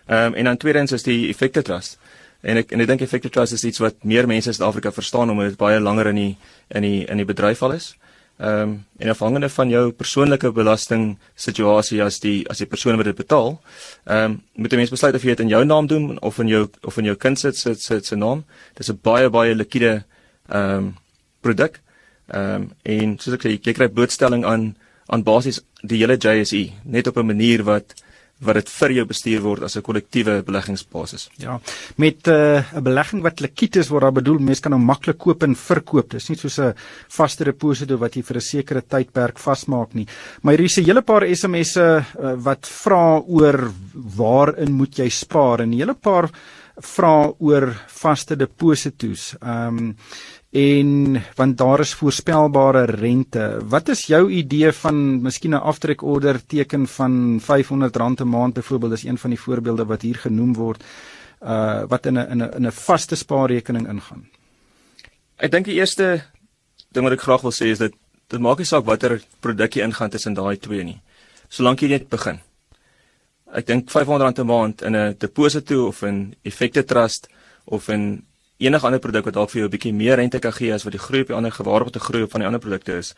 Ehm 0.06 0.32
um, 0.32 0.34
en 0.34 0.44
dan 0.44 0.56
tweedens 0.56 0.92
is 0.92 1.02
die 1.02 1.28
effective 1.28 1.64
trust. 1.64 1.98
En 2.40 2.56
ek 2.56 2.72
en 2.72 2.80
ek 2.80 2.90
dink 2.90 3.00
effective 3.00 3.34
trust 3.34 3.52
is 3.52 3.64
iets 3.64 3.82
wat 3.82 4.04
meer 4.04 4.26
mense 4.26 4.48
in 4.48 4.54
Suid-Afrika 4.54 4.92
verstaan 4.92 5.30
omdat 5.30 5.54
dit 5.54 5.58
baie 5.60 5.80
langer 5.80 6.12
in 6.12 6.20
die 6.20 6.36
in 6.68 6.82
die 6.82 7.04
in 7.06 7.22
die 7.22 7.28
bedryf 7.28 7.62
al 7.62 7.76
is. 7.78 7.94
Ehm 8.38 8.60
um, 8.60 8.84
en 8.98 9.08
afhangende 9.08 9.48
van 9.48 9.68
jou 9.68 9.92
persoonlike 9.92 10.50
belasting 10.52 11.18
situasie 11.34 12.02
as 12.02 12.18
die 12.20 12.48
as 12.50 12.58
die 12.58 12.66
persoon 12.66 12.96
wat 12.96 13.08
dit 13.08 13.16
betaal, 13.16 13.60
ehm 14.04 14.24
um, 14.24 14.42
moet 14.54 14.72
'n 14.72 14.76
mens 14.76 14.90
besluit 14.90 15.14
of 15.14 15.22
jy 15.22 15.28
dit 15.28 15.40
in 15.40 15.48
jou 15.48 15.64
naam 15.64 15.86
doen 15.86 16.20
of 16.20 16.38
in 16.38 16.48
jou 16.48 16.68
of 16.82 16.98
in 16.98 17.04
jou 17.04 17.16
kind 17.16 17.38
se 17.38 17.52
se 17.52 17.74
se 17.74 18.00
se 18.02 18.16
naam. 18.16 18.44
Dis 18.74 18.90
'n 18.90 18.98
baie 19.02 19.30
baie 19.30 19.54
likwide 19.54 20.04
ehm 20.48 20.76
um, 20.76 20.96
produk. 21.40 21.80
Ehm 22.26 22.54
um, 22.54 22.70
en 22.82 23.18
soos 23.18 23.34
ek 23.34 23.42
sê, 23.42 23.48
jy 23.64 23.72
kry 23.72 23.88
blootstelling 23.88 24.44
aan 24.44 24.76
aan 25.06 25.22
basies 25.22 25.60
die 25.82 25.98
hele 25.98 26.16
JSE 26.16 26.72
net 26.84 27.06
op 27.06 27.16
'n 27.16 27.26
manier 27.26 27.62
wat 27.64 27.94
wat 28.44 28.58
dit 28.58 28.68
vir 28.68 28.92
jou 28.98 29.04
bestuur 29.08 29.40
word 29.40 29.62
as 29.62 29.76
'n 29.76 29.82
kollektiewe 29.82 30.42
beleggingsbasis. 30.44 31.30
Ja. 31.38 31.60
Met 31.96 32.28
eh, 32.28 32.62
'n 32.72 32.76
uh, 32.76 32.80
belegging 32.80 33.22
wat 33.22 33.40
likwid 33.40 33.76
is, 33.76 33.88
word 33.88 34.02
daar 34.02 34.12
bedoel 34.12 34.38
mense 34.38 34.62
kan 34.62 34.72
hom 34.72 34.84
maklik 34.84 35.18
koop 35.18 35.42
en 35.42 35.54
verkoop. 35.54 36.10
Dis 36.10 36.28
nie 36.28 36.36
soos 36.36 36.58
'n 36.58 36.74
vaste 37.08 37.44
deposito 37.44 37.96
wat 37.96 38.14
jy 38.14 38.22
vir 38.22 38.36
'n 38.36 38.40
sekere 38.40 38.82
tydperk 38.82 39.38
vasmaak 39.38 39.94
nie. 39.94 40.06
Maar 40.42 40.54
hier 40.54 40.64
is 40.64 40.78
'n 40.78 40.84
hele 40.84 41.02
paar 41.02 41.24
SMS'e 41.24 42.04
uh, 42.20 42.34
wat 42.36 42.66
vra 42.66 43.20
oor 43.26 43.72
waarin 43.94 44.72
moet 44.72 44.98
jy 44.98 45.08
spaar 45.08 45.60
en 45.60 45.70
'n 45.70 45.78
hele 45.78 45.94
paar 45.94 46.30
vra 46.76 47.32
oor 47.38 47.72
vaste 47.88 48.36
depositos. 48.36 49.34
Ehm 49.40 49.78
um, 49.78 49.96
en 50.56 51.20
want 51.36 51.58
daar 51.58 51.80
is 51.80 51.94
voorspelbare 51.94 52.84
rente. 52.84 53.44
Wat 53.68 53.88
is 53.92 54.06
jou 54.08 54.30
idee 54.32 54.72
van 54.72 55.22
miskien 55.22 55.54
'n 55.54 55.60
aftrekorder 55.70 56.40
teken 56.46 56.86
van 56.86 57.40
R500 57.40 58.20
'n 58.20 58.28
maand 58.28 58.54
byvoorbeeld 58.54 58.92
is 58.92 59.04
een 59.04 59.18
van 59.18 59.30
die 59.30 59.40
voorbeelde 59.40 59.84
wat 59.84 60.02
hier 60.02 60.14
genoem 60.16 60.54
word 60.54 60.82
uh 61.42 61.82
wat 61.88 62.06
in 62.06 62.18
'n 62.18 62.30
in 62.30 62.42
'n 62.42 62.54
in 62.56 62.66
'n 62.66 62.72
vaste 62.72 63.16
spaarrekening 63.16 63.88
ingaan. 63.88 64.28
Ek 65.36 65.50
dink 65.50 65.64
die 65.64 65.74
eerste 65.74 66.24
ding 66.92 67.04
wat 67.04 67.12
ek 67.12 67.20
graag 67.20 67.42
wil 67.42 67.52
sê 67.52 67.66
is 67.66 67.78
dat 67.78 67.92
dit 68.28 68.40
maak 68.40 68.58
nie 68.58 68.66
saak 68.66 68.84
watter 68.84 69.22
produk 69.40 69.74
jy 69.74 69.82
ingaan 69.82 70.10
tussen 70.10 70.34
daai 70.34 70.56
twee 70.56 70.84
nie. 70.84 71.00
Solank 71.48 71.80
jy 71.80 71.88
net 71.88 72.08
begin. 72.08 72.40
Ek 73.52 73.66
dink 73.66 73.90
R500 73.90 74.38
'n 74.38 74.46
maand 74.46 74.82
in 74.82 74.96
'n 74.96 75.14
deposito 75.18 75.86
of 75.86 76.02
in 76.02 76.34
effekte 76.42 76.84
trust 76.84 77.28
of 77.64 77.88
in 77.88 78.24
enige 78.58 78.86
ander 78.86 79.00
produk 79.00 79.24
wat 79.24 79.34
dalk 79.34 79.50
vir 79.50 79.60
jou 79.60 79.68
'n 79.68 79.74
bietjie 79.76 79.92
meer 79.92 80.16
rente 80.16 80.38
kan 80.38 80.52
gee 80.52 80.72
as 80.72 80.84
wat 80.84 80.92
die 80.92 81.00
groei 81.00 81.20
op 81.20 81.26
die 81.26 81.36
ander 81.36 81.52
gewaarborgde 81.52 82.00
groei 82.00 82.22
op 82.22 82.30
van 82.30 82.40
die 82.40 82.46
ander 82.46 82.60
produkte 82.60 82.92
is, 82.92 83.14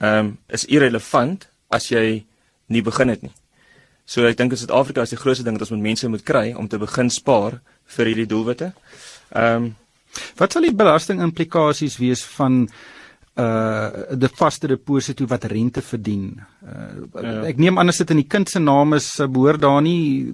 ehm 0.00 0.18
um, 0.18 0.38
is 0.48 0.64
irrelevant 0.64 1.48
as 1.68 1.88
jy 1.88 2.24
nie 2.66 2.82
begin 2.82 3.08
het 3.08 3.22
nie. 3.22 3.32
So 4.04 4.26
ek 4.26 4.36
dink 4.36 4.52
in 4.52 4.58
Suid-Afrika 4.58 5.02
is 5.02 5.10
die 5.10 5.18
grootste 5.18 5.44
ding 5.44 5.56
wat 5.58 5.62
ons 5.62 5.70
met 5.70 5.80
mense 5.80 6.08
moet 6.08 6.22
kry 6.22 6.52
om 6.54 6.68
te 6.68 6.78
begin 6.78 7.10
spaar 7.10 7.60
vir 7.96 8.06
hierdie 8.06 8.26
doelwitte. 8.26 8.72
Ehm 9.34 9.64
um, 9.64 9.74
wat 10.36 10.52
sal 10.52 10.62
die 10.62 10.72
belasting 10.72 11.20
implikasies 11.20 11.98
wees 11.98 12.22
van 12.24 12.68
uh 13.36 14.16
die 14.16 14.30
vaste 14.32 14.68
deposito 14.70 15.26
wat 15.28 15.44
rente 15.44 15.82
verdien. 15.84 16.40
Uh 16.64 17.22
ja. 17.22 17.34
ek 17.50 17.58
neem 17.60 17.78
aan 17.78 17.92
as 17.92 18.00
dit 18.00 18.10
in 18.14 18.22
die 18.22 18.28
kind 18.32 18.48
se 18.48 18.60
naam 18.62 18.96
is, 18.96 19.10
uh, 19.20 19.26
behoort 19.28 19.60
daar 19.60 19.82
nie 19.84 20.32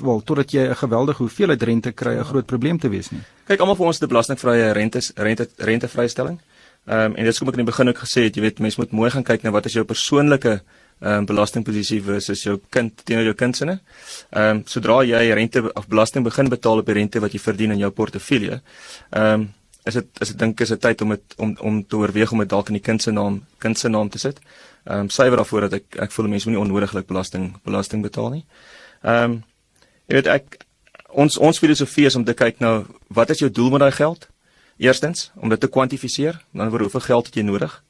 wel 0.00 0.22
totdat 0.24 0.52
jy 0.52 0.68
'n 0.68 0.80
geweldige 0.82 1.22
hoeveelheid 1.22 1.62
rente 1.62 1.92
kry 1.92 2.16
'n 2.16 2.24
groot 2.24 2.46
probleem 2.46 2.78
te 2.78 2.88
wees 2.88 3.10
nie. 3.10 3.20
Kyk, 3.46 3.60
almal 3.60 3.76
vir 3.76 3.86
ons 3.86 4.00
'n 4.00 4.08
belastingvrye 4.08 4.72
rentes 4.72 5.12
rente 5.16 5.48
rentevrystelling. 5.58 6.40
Ehm 6.86 7.12
um, 7.12 7.16
en 7.16 7.24
dit 7.24 7.32
is 7.32 7.38
kom 7.38 7.48
ek 7.48 7.58
in 7.58 7.64
die 7.64 7.72
begin 7.72 7.88
ook 7.88 7.98
gesê 7.98 8.24
het, 8.24 8.36
jy 8.36 8.42
weet 8.42 8.58
mense 8.58 8.80
moet 8.80 8.92
mooi 8.92 9.10
gaan 9.10 9.24
kyk 9.24 9.42
na 9.42 9.50
wat 9.50 9.66
is 9.66 9.74
jou 9.76 9.84
persoonlike 9.84 10.62
ehm 11.00 11.12
um, 11.12 11.26
belastingposisie 11.26 12.00
versus 12.02 12.42
jou 12.42 12.58
kind 12.70 13.04
teenoor 13.04 13.24
jou 13.24 13.34
kind 13.34 13.56
se. 13.56 13.66
Ehm 13.66 14.56
um, 14.56 14.62
sodra 14.64 15.02
jy 15.04 15.34
rente 15.34 15.60
of 15.74 15.88
belasting 15.88 16.24
begin 16.24 16.48
betaal 16.48 16.78
op 16.78 16.86
die 16.86 16.94
rente 16.94 17.20
wat 17.20 17.32
jy 17.32 17.38
verdien 17.38 17.72
in 17.72 17.78
jou 17.78 17.90
portefeulje, 17.90 18.62
ehm 19.10 19.40
um, 19.40 19.48
is 19.84 19.94
dit 19.94 20.20
is 20.20 20.28
dit 20.28 20.38
dink 20.38 20.60
is 20.60 20.68
dit 20.68 20.80
tyd 20.80 21.00
om 21.00 21.10
het, 21.10 21.34
om 21.36 21.56
om 21.60 21.86
te 21.86 21.96
oorweeg 21.96 22.32
om 22.32 22.38
dit 22.38 22.48
dalk 22.48 22.68
in 22.68 22.78
die 22.78 22.84
kind 22.84 23.02
se 23.02 23.10
naam 23.10 23.40
kind 23.58 23.78
se 23.78 23.88
naam 23.88 24.08
te 24.08 24.18
sit. 24.18 24.40
Ehm 24.84 25.06
um, 25.06 25.08
suiwer 25.08 25.36
daarvoor 25.36 25.68
dat 25.68 25.72
ek 25.80 25.96
ek 26.06 26.12
voel 26.12 26.28
mense 26.28 26.48
moenie 26.48 26.62
onnodiglik 26.64 27.06
belasting 27.06 27.54
belasting 27.64 28.02
betaal 28.02 28.30
nie. 28.30 28.44
Ehm 29.02 29.24
um, 29.24 29.38
jy 30.06 30.14
weet 30.14 30.26
ek 30.26 30.64
ons 31.08 31.38
ons 31.38 31.58
filosofie 31.58 32.06
is 32.06 32.16
om 32.16 32.24
te 32.24 32.34
kyk 32.34 32.60
nou 32.60 32.84
wat 33.08 33.30
is 33.30 33.38
jou 33.38 33.50
doel 33.50 33.70
met 33.70 33.80
daai 33.80 33.92
geld? 33.92 34.28
Eerstens 34.76 35.30
om 35.36 35.48
dit 35.48 35.60
te 35.60 35.68
kwantifiseer, 35.68 36.40
dan 36.52 36.72
oor 36.72 36.80
hoeveel 36.80 37.00
geld 37.00 37.26
het 37.26 37.34
jy 37.36 37.42
nodig? 37.42 37.82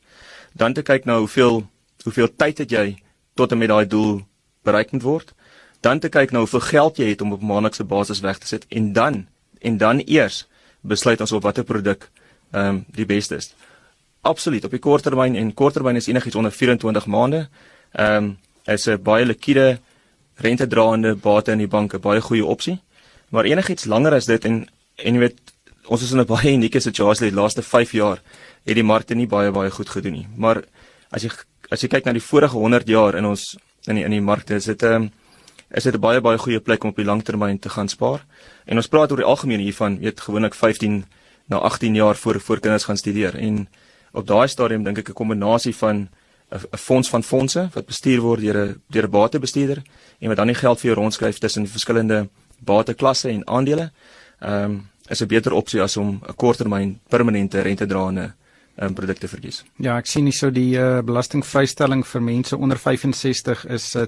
Dan 0.52 0.74
te 0.74 0.82
kyk 0.82 1.04
nou 1.04 1.18
hoeveel 1.18 1.66
hoeveel 2.04 2.28
tyd 2.36 2.58
het 2.58 2.70
jy 2.70 3.02
tot 3.34 3.52
en 3.52 3.58
met 3.58 3.68
daai 3.68 3.86
doel 3.86 4.22
bereik 4.64 4.92
moet 4.92 5.02
word? 5.02 5.34
Dan 5.80 6.00
te 6.00 6.08
kyk 6.08 6.30
nou 6.30 6.42
hoeveel 6.46 6.60
geld 6.60 6.96
jy 6.96 7.12
het 7.12 7.20
om 7.20 7.32
op 7.32 7.42
maandelikse 7.42 7.84
basis 7.84 8.20
weg 8.20 8.38
te 8.38 8.46
sit 8.46 8.66
en 8.68 8.92
dan 8.92 9.26
en 9.60 9.76
dan 9.76 10.02
eers 10.06 10.46
besluit 10.80 11.20
ons 11.20 11.32
op 11.32 11.42
watter 11.42 11.64
produk 11.64 12.08
ehm 12.50 12.66
um, 12.66 12.84
die 12.94 13.06
beste 13.06 13.36
is. 13.36 13.54
Absoluut 14.20 14.64
op 14.64 14.70
die 14.70 14.82
korttermyn 14.82 15.36
en 15.36 15.54
korttermyn 15.54 15.96
is 15.96 16.08
enigiets 16.08 16.36
onder 16.36 16.52
24 16.52 17.06
maande. 17.06 17.48
Ehm 17.92 18.24
um, 18.24 18.38
is 18.64 18.86
'n 18.86 19.02
baie 19.02 19.24
likwide 19.24 19.78
rentedraende 20.36 21.14
bate 21.14 21.52
in 21.52 21.58
die 21.58 21.68
bank 21.68 21.94
'n 21.94 22.00
baie 22.00 22.20
goeie 22.20 22.44
opsie. 22.44 22.78
Maar 23.28 23.44
enigiets 23.44 23.84
langer 23.84 24.14
as 24.14 24.26
dit 24.26 24.44
en 24.44 24.68
en 24.96 25.14
jy 25.14 25.20
weet 25.20 25.38
ons 25.86 26.02
is 26.02 26.12
in 26.12 26.20
'n 26.20 26.26
baie 26.26 26.52
unieke 26.58 26.80
situasie 26.80 27.30
die 27.30 27.40
laaste 27.40 27.62
5 27.62 27.92
jaar 27.92 28.18
het 28.64 28.74
die 28.74 28.82
markte 28.82 29.14
nie 29.14 29.26
baie 29.26 29.50
baie 29.50 29.70
goed 29.70 29.88
gedoen 29.88 30.12
nie. 30.12 30.28
Maar 30.36 30.64
as 31.10 31.22
jy 31.22 31.30
as 31.70 31.80
jy 31.80 31.88
kyk 31.88 32.04
na 32.04 32.12
die 32.12 32.28
vorige 32.30 32.56
100 32.56 32.88
jaar 32.88 33.14
in 33.14 33.24
ons 33.24 33.56
in 33.86 33.94
die 33.94 34.04
in 34.04 34.10
die 34.10 34.20
markte 34.20 34.54
is 34.54 34.64
dit 34.64 34.82
'n 34.82 34.86
um, 34.86 35.10
is 35.70 35.82
dit 35.82 35.94
'n 35.94 36.00
baie 36.00 36.20
baie 36.20 36.38
goeie 36.38 36.60
plek 36.60 36.84
om 36.84 36.90
op 36.90 36.96
die 36.96 37.04
langtermyn 37.04 37.58
te 37.58 37.68
gaan 37.68 37.88
spaar. 37.88 38.24
En 38.66 38.76
ons 38.76 38.88
praat 38.88 39.10
oor 39.10 39.16
die 39.16 39.26
algemeen 39.26 39.60
hiervan, 39.60 39.98
weet 39.98 40.20
gewoonlik 40.20 40.54
15 40.54 41.04
na 41.46 41.56
18 41.58 41.94
jaar 41.94 42.16
voor 42.16 42.40
voor 42.40 42.60
kinders 42.60 42.84
gaan 42.84 42.96
studeer 42.96 43.36
en 43.36 43.68
op 44.12 44.26
daai 44.26 44.48
stadium 44.48 44.82
dink 44.82 44.98
ek 44.98 45.08
'n 45.08 45.12
kombinasie 45.12 45.76
van 45.76 46.08
'n 46.50 46.76
fonds 46.76 47.08
van 47.08 47.22
fondse 47.22 47.68
wat 47.74 47.86
bestuur 47.86 48.20
word 48.20 48.40
deur 48.40 48.56
'n 48.66 48.82
deur 48.88 49.04
'n 49.04 49.10
batebestuurder 49.10 49.82
en 50.18 50.28
wat 50.28 50.36
dan 50.36 50.46
die 50.46 50.54
geld 50.54 50.80
vir 50.80 50.90
jou 50.90 51.00
rondskryf 51.00 51.38
tussen 51.38 51.62
die 51.62 51.72
verskillende 51.72 52.28
bateklasse 52.58 53.28
en 53.28 53.46
aandele. 53.46 53.90
Ehm 54.40 54.64
um, 54.64 54.88
is 55.08 55.20
'n 55.20 55.26
beter 55.26 55.52
opsie 55.52 55.82
as 55.82 55.96
om 55.96 56.20
'n 56.28 56.34
korttermyn 56.36 57.00
permanente 57.08 57.60
rentedraende 57.60 58.32
um, 58.76 58.94
produkte 58.94 59.28
verkies. 59.28 59.64
Ja, 59.76 59.96
ek 59.96 60.06
sien 60.06 60.24
hierso 60.24 60.50
die 60.50 60.78
uh, 60.78 61.00
belastingvrystelling 61.02 62.06
vir 62.06 62.22
mense 62.22 62.56
onder 62.56 62.78
65 62.78 63.66
is 63.66 63.94
uh, 63.94 64.06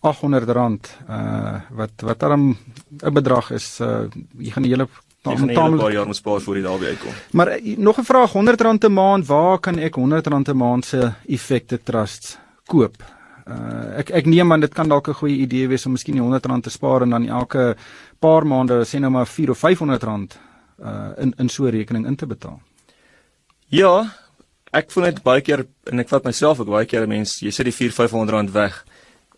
22800 0.00 0.48
rand 0.52 0.96
uh 1.08 1.60
wat 1.70 1.90
wat 2.02 2.18
dan 2.18 2.56
'n 3.04 3.12
bedrag 3.12 3.50
is 3.50 3.80
uh 3.80 4.08
jy 4.38 4.50
gaan 4.50 4.62
die 4.62 4.72
hele 4.72 4.88
Jy 5.26 5.36
gaan 5.36 5.50
'n 5.50 5.56
hele 5.56 5.76
paar 5.76 5.92
jaar 5.92 6.06
moet 6.06 6.16
spaar 6.16 6.40
voor 6.40 6.56
jy 6.56 6.62
daarby 6.62 6.84
uitkom. 6.86 7.12
Maar 7.30 7.46
eh, 7.46 7.76
nog 7.76 7.98
'n 7.98 8.04
vraag, 8.04 8.32
R100 8.32 8.84
'n 8.86 8.92
maand, 8.92 9.26
waar 9.26 9.58
kan 9.58 9.78
ek 9.78 9.96
R100 9.96 10.48
'n 10.52 10.56
maand 10.56 10.84
se 10.84 11.12
effekte 11.26 11.82
trusts 11.82 12.38
koop? 12.64 12.94
Uh, 13.48 13.98
ek 13.98 14.10
ek 14.10 14.26
neem 14.26 14.52
aan 14.52 14.60
dit 14.60 14.74
kan 14.74 14.88
dalk 14.88 15.08
'n 15.08 15.14
goeie 15.14 15.36
idee 15.36 15.68
wees 15.68 15.86
om 15.86 15.92
miskien 15.92 16.18
R100 16.18 16.62
te 16.62 16.70
spaar 16.70 17.02
en 17.02 17.10
dan 17.10 17.28
elke 17.28 17.76
paar 18.18 18.46
maande 18.46 18.84
sê 18.84 18.98
nou 18.98 19.10
maar 19.10 19.26
4 19.26 19.50
of 19.50 19.62
R500 19.62 20.38
uh 20.82 21.10
in 21.16 21.34
in 21.38 21.48
so 21.48 21.64
'n 21.64 21.70
rekening 21.70 22.06
in 22.06 22.16
te 22.16 22.26
betaal. 22.26 22.60
Ja, 23.66 24.14
ek 24.72 24.90
voel 24.90 25.04
net 25.04 25.22
baie 25.22 25.40
keer 25.40 25.66
en 25.84 25.98
ek 25.98 26.08
vat 26.08 26.24
myself 26.24 26.60
ook 26.60 26.68
baie 26.68 26.86
keer 26.86 27.06
mense, 27.08 27.44
jy 27.44 27.50
sit 27.50 27.64
die 27.64 27.74
4 27.74 27.92
500 27.92 28.30
rand 28.30 28.50
weg 28.50 28.84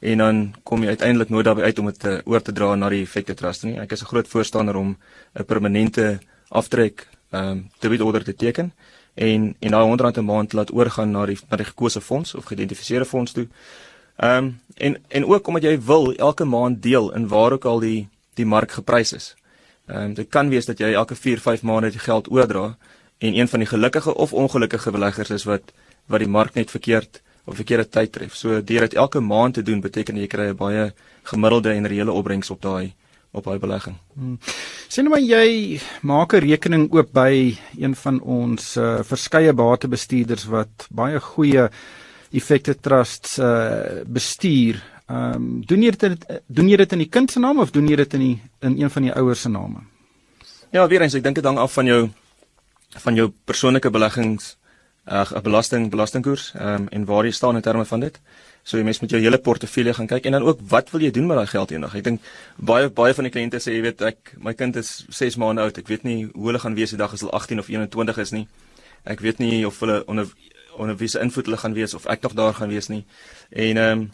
en 0.00 0.18
dan 0.18 0.54
kom 0.62 0.82
jy 0.82 0.88
uiteindelik 0.88 1.28
nooit 1.28 1.44
daarby 1.44 1.62
uit 1.62 1.78
om 1.78 1.86
dit 1.90 2.04
uh, 2.04 2.18
oor 2.24 2.42
te 2.42 2.52
dra 2.52 2.74
na 2.74 2.88
die 2.88 3.02
effekte 3.02 3.34
trust 3.34 3.64
nie. 3.64 3.78
Ek 3.78 3.92
is 3.92 4.02
'n 4.02 4.10
groot 4.12 4.28
voorstander 4.28 4.76
om 4.76 4.96
'n 5.34 5.44
permanente 5.44 6.18
aftrek 6.48 7.08
ehm 7.30 7.50
um, 7.50 7.70
debit 7.80 8.00
order 8.00 8.24
te 8.24 8.34
teken 8.34 8.72
en 9.14 9.54
en 9.60 9.70
daai 9.70 9.86
R100 9.86 10.18
'n 10.18 10.24
maand 10.24 10.52
laat 10.52 10.72
oorgaan 10.72 11.10
na 11.10 11.26
die 11.26 11.38
na 11.50 11.56
die 11.56 11.66
gekose 11.66 12.00
fonds 12.00 12.34
of 12.34 12.44
geïdentifiseerde 12.44 13.04
fonds 13.04 13.32
toe. 13.32 13.48
Ehm 14.16 14.44
um, 14.44 14.60
en 14.74 14.96
en 15.08 15.24
ook 15.26 15.46
omdat 15.46 15.62
jy 15.62 15.80
wil 15.80 16.12
elke 16.14 16.44
maand 16.44 16.82
deel 16.82 17.14
in 17.14 17.28
waar 17.28 17.52
ook 17.52 17.64
al 17.64 17.80
die 17.80 18.08
die 18.34 18.46
mark 18.46 18.70
geprys 18.70 19.12
is. 19.12 19.34
Ehm 19.86 20.00
um, 20.00 20.14
dit 20.14 20.28
kan 20.28 20.48
wees 20.48 20.66
dat 20.66 20.78
jy 20.78 20.92
elke 20.92 21.14
4, 21.14 21.40
5 21.40 21.62
maande 21.62 21.90
die 21.90 21.98
geld 21.98 22.30
oordra 22.30 22.76
en 23.18 23.34
een 23.34 23.48
van 23.48 23.58
die 23.58 23.68
gelukkige 23.68 24.14
of 24.14 24.32
ongelukkige 24.32 24.90
beleggers 24.90 25.30
is 25.30 25.44
wat 25.44 25.72
wat 26.06 26.18
die 26.18 26.28
mark 26.28 26.54
net 26.54 26.70
verkeerd 26.70 27.22
op 27.48 27.56
verkeerde 27.56 27.88
tyd 27.88 28.12
tref. 28.12 28.36
So 28.36 28.60
deur 28.60 28.86
dit 28.86 28.94
elke 28.94 29.20
maand 29.24 29.58
te 29.58 29.64
doen 29.64 29.80
beteken 29.80 30.16
jy 30.16 30.26
kry 30.26 30.48
'n 30.50 30.56
baie 30.56 30.92
gemiddelde 31.22 31.72
en 31.72 31.86
reële 31.86 32.12
opbrengs 32.12 32.50
op 32.50 32.60
daai 32.62 32.94
op 33.32 33.44
daai 33.44 33.58
belegging. 33.58 33.96
Hmm. 34.14 34.38
Sien 34.88 35.04
nou 35.04 35.14
maar 35.14 35.24
jy 35.24 35.80
maak 36.02 36.32
'n 36.32 36.44
rekening 36.44 36.92
oop 36.92 37.12
by 37.12 37.56
een 37.78 37.94
van 37.94 38.20
ons 38.20 38.76
uh, 38.76 39.02
verskeie 39.02 39.52
batebestuurders 39.52 40.44
wat 40.44 40.86
baie 40.90 41.20
goeie 41.20 41.68
effekte 42.32 42.74
trusts 42.74 43.38
uh, 43.38 44.04
bestuur. 44.06 44.82
Ehm 45.08 45.34
um, 45.34 45.64
doen 45.64 45.82
jy 45.82 45.90
dit 45.90 46.42
doen 46.46 46.68
jy 46.68 46.76
dit 46.76 46.92
in 46.92 46.98
die 46.98 47.08
kind 47.08 47.30
se 47.30 47.40
naam 47.40 47.58
of 47.58 47.70
doen 47.70 47.88
jy 47.88 47.96
dit 47.96 48.14
in 48.14 48.20
die 48.20 48.42
in 48.60 48.80
een 48.82 48.90
van 48.90 49.02
die 49.02 49.12
ouers 49.12 49.40
se 49.40 49.48
name? 49.48 49.80
Ja, 50.70 50.86
weer 50.86 51.02
eens, 51.02 51.14
ek 51.14 51.22
dink 51.22 51.36
dit 51.36 51.44
hang 51.44 51.58
af 51.58 51.72
van 51.72 51.86
jou 51.86 52.10
van 52.88 53.14
jou 53.14 53.32
persoonlike 53.44 53.90
beleggings 53.90 54.57
uh, 55.10 55.40
belasting 55.42 55.90
belastingkoers 55.90 56.52
um, 56.60 56.88
en 56.88 57.04
waar 57.04 57.24
jy 57.24 57.32
staan 57.32 57.56
in 57.56 57.62
terme 57.62 57.84
van 57.84 58.00
dit. 58.00 58.20
So 58.62 58.76
jy 58.76 58.84
mens 58.84 59.00
met 59.00 59.10
jou 59.10 59.20
hele 59.22 59.38
portefeulje 59.38 59.94
gaan 59.96 60.06
kyk 60.10 60.26
en 60.28 60.36
dan 60.36 60.44
ook 60.44 60.60
wat 60.68 60.90
wil 60.92 61.00
jy 61.00 61.10
doen 61.10 61.26
met 61.26 61.40
daai 61.40 61.48
geld 61.48 61.70
eendag? 61.72 61.94
Ek 61.96 62.04
dink 62.04 62.26
baie 62.56 62.90
baie 62.92 63.14
van 63.16 63.28
die 63.28 63.32
kliënte 63.32 63.62
sê 63.64 63.72
jy 63.76 63.82
weet 63.86 64.04
ek 64.04 64.34
my 64.44 64.52
kind 64.58 64.76
is 64.76 65.06
6 65.08 65.38
maande 65.40 65.64
oud. 65.64 65.80
Ek 65.80 65.88
weet 65.88 66.04
nie 66.04 66.18
hoe 66.34 66.50
hulle 66.50 66.60
gaan 66.60 66.76
wees 66.76 66.92
die 66.92 67.00
dag 67.00 67.14
as 67.16 67.24
hulle 67.24 67.32
18 67.32 67.64
of 67.64 67.70
21 67.72 68.22
is 68.24 68.34
nie. 68.36 68.44
Ek 69.08 69.24
weet 69.24 69.40
nie 69.40 69.64
of 69.66 69.80
hulle 69.80 70.02
onder 70.06 70.28
onder 70.78 70.94
wie 71.00 71.08
se 71.10 71.18
invloed 71.18 71.48
hulle 71.48 71.58
gaan 71.58 71.74
wees 71.74 71.94
of 71.94 72.06
ek 72.06 72.22
nog 72.22 72.36
daar 72.38 72.54
gaan 72.54 72.70
wees 72.70 72.92
nie. 72.92 73.04
En 73.50 73.76
ehm 73.76 73.98
um, 73.98 74.06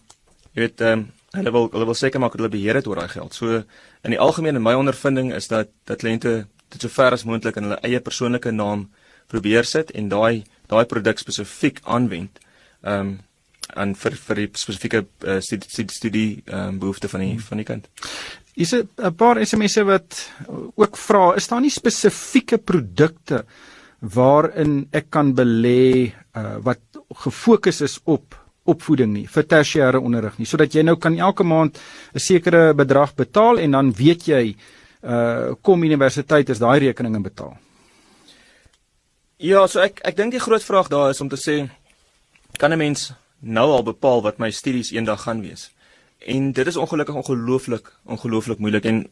jy 0.55 0.69
weet 0.69 0.81
ehm 0.81 1.05
um, 1.05 1.07
hulle 1.35 1.51
wil 1.51 1.69
hulle 1.73 1.91
wil 1.91 1.99
seker 1.99 2.23
maak 2.23 2.37
dat 2.37 2.45
hulle 2.45 2.55
beheer 2.55 2.79
het 2.79 2.87
oor 2.87 3.03
daai 3.03 3.11
geld. 3.11 3.35
So 3.35 3.63
in 4.05 4.15
die 4.15 4.21
algemeen 4.21 4.55
in 4.55 4.63
my 4.63 4.75
ondervinding 4.79 5.33
is 5.35 5.49
dat 5.51 5.75
dat 5.85 5.99
kliënte 5.99 6.45
dit 6.71 6.83
so 6.83 6.89
ver 6.89 7.13
as 7.13 7.25
moontlik 7.25 7.57
in 7.57 7.67
hulle 7.69 7.81
eie 7.83 8.01
persoonlike 8.01 8.51
naam 8.55 8.89
probeer 9.27 9.65
sit 9.65 9.91
en 9.91 10.09
daai 10.09 10.45
daai 10.75 10.91
produk 10.91 11.23
spesifiek 11.23 11.81
aanwend 11.85 12.43
ehm 12.83 13.01
um, 13.01 13.15
aan 13.81 13.95
vir 13.97 14.15
vir 14.27 14.37
die 14.43 14.49
spesifieke 14.61 15.01
uh, 15.25 15.39
studie 15.41 15.71
studie, 15.71 15.95
studie 15.97 16.43
um, 16.53 16.79
behoefte 16.79 17.09
van 17.09 17.23
die 17.25 17.31
hmm. 17.33 17.45
van 17.49 17.63
die 17.63 17.65
kind. 17.65 17.89
Is 18.55 18.75
'n 18.75 19.15
paar 19.17 19.41
SMS'e 19.41 19.85
wat 19.89 20.31
ook 20.77 20.97
vra, 20.97 21.35
is 21.35 21.49
daar 21.49 21.61
nie 21.61 21.73
spesifieke 21.73 22.59
produkte 22.59 23.45
waarin 24.01 24.87
ek 24.93 25.11
kan 25.11 25.33
belê 25.35 26.13
uh, 26.37 26.59
wat 26.63 26.81
gefokus 27.25 27.81
is 27.81 27.99
op 28.05 28.37
opvoeding 28.65 29.13
nie 29.13 29.27
vir 29.29 29.45
tersiêre 29.45 30.01
onderrig 30.01 30.39
nie 30.39 30.49
sodat 30.49 30.73
jy 30.75 30.83
nou 30.83 30.97
kan 30.97 31.17
elke 31.19 31.45
maand 31.45 31.79
'n 32.15 32.19
sekere 32.19 32.75
bedrag 32.75 33.15
betaal 33.15 33.59
en 33.59 33.71
dan 33.71 33.93
weet 33.93 34.29
jy 34.29 34.57
uh 35.05 35.53
kom 35.63 35.83
universiteit 35.85 36.49
is 36.49 36.59
daai 36.59 36.79
rekeninge 36.79 37.21
betaal. 37.21 37.57
Ja, 39.45 39.67
so 39.69 39.83
ek 39.85 39.99
ek 40.09 40.15
dink 40.17 40.33
die 40.33 40.41
groot 40.41 40.63
vraag 40.65 40.87
daar 40.89 41.11
is 41.13 41.19
om 41.21 41.29
te 41.29 41.37
sê 41.37 41.55
kan 42.57 42.73
'n 42.73 42.79
mens 42.79 43.13
nou 43.41 43.67
al 43.77 43.83
bepaal 43.83 44.23
wat 44.23 44.39
my 44.39 44.51
studies 44.51 44.91
eendag 44.91 45.21
gaan 45.23 45.43
wees? 45.43 45.71
En 46.19 46.53
dit 46.53 46.67
is 46.67 46.77
ongelukkig 46.77 47.15
ongelooflik, 47.15 47.93
ongelooflik 48.07 48.59
moeilik 48.59 48.85
en 48.85 49.07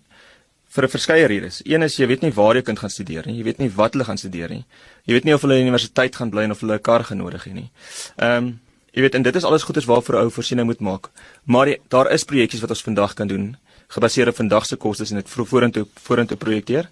vir 0.69 0.85
'n 0.85 0.89
verskeie 0.89 1.27
redes. 1.27 1.61
Een 1.65 1.83
is 1.83 1.97
jy 1.97 2.07
weet 2.07 2.23
nie 2.23 2.33
waar 2.33 2.55
jou 2.55 2.63
kind 2.63 2.79
gaan 2.79 2.91
studeer 2.91 3.27
nie. 3.27 3.37
Jy 3.37 3.45
weet 3.45 3.59
nie 3.59 3.71
wat 3.71 3.93
hulle 3.93 4.05
gaan 4.05 4.19
studeer 4.19 4.49
nie. 4.49 4.65
Jy 5.05 5.13
weet 5.13 5.25
nie 5.25 5.35
of 5.35 5.43
hulle 5.43 5.61
universiteit 5.61 6.17
gaan 6.17 6.31
bly 6.31 6.51
of 6.51 6.61
hulle 6.61 6.75
'n 6.75 6.81
kar 6.81 7.05
genodig 7.05 7.45
het 7.45 7.55
nie. 7.55 7.71
Ehm 8.17 8.37
um, 8.37 8.61
jy 8.93 9.01
weet 9.03 9.15
en 9.15 9.23
dit 9.23 9.37
is 9.37 9.45
alles 9.45 9.63
goeders 9.63 9.87
waarvoor 9.87 10.17
ou 10.17 10.31
voorsiening 10.31 10.67
moet 10.67 10.81
maak. 10.81 11.11
Maar 11.45 11.67
die, 11.67 11.81
daar 11.89 12.11
is 12.11 12.25
projekte 12.25 12.61
wat 12.61 12.71
ons 12.71 12.83
vandag 12.83 13.15
kan 13.15 13.29
doen 13.29 13.57
gebaseer 13.89 14.29
op 14.29 14.37
vandag 14.37 14.67
se 14.67 14.77
kostes 14.77 15.11
en 15.11 15.17
dit 15.17 15.29
vorentoe 15.29 15.87
vorentoe 15.95 16.37
projekteer. 16.37 16.89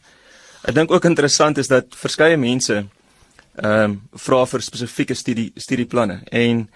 Ek 0.62 0.74
dink 0.74 0.90
ook 0.90 1.04
interessant 1.04 1.58
is 1.58 1.68
dat 1.68 1.86
verskeie 1.96 2.36
mense 2.36 2.86
ehm 3.54 3.90
um, 3.90 4.02
vra 4.12 4.44
vir 4.46 4.62
spesifieke 4.62 5.14
studie 5.14 5.52
studieplanne 5.56 6.20
en 6.30 6.68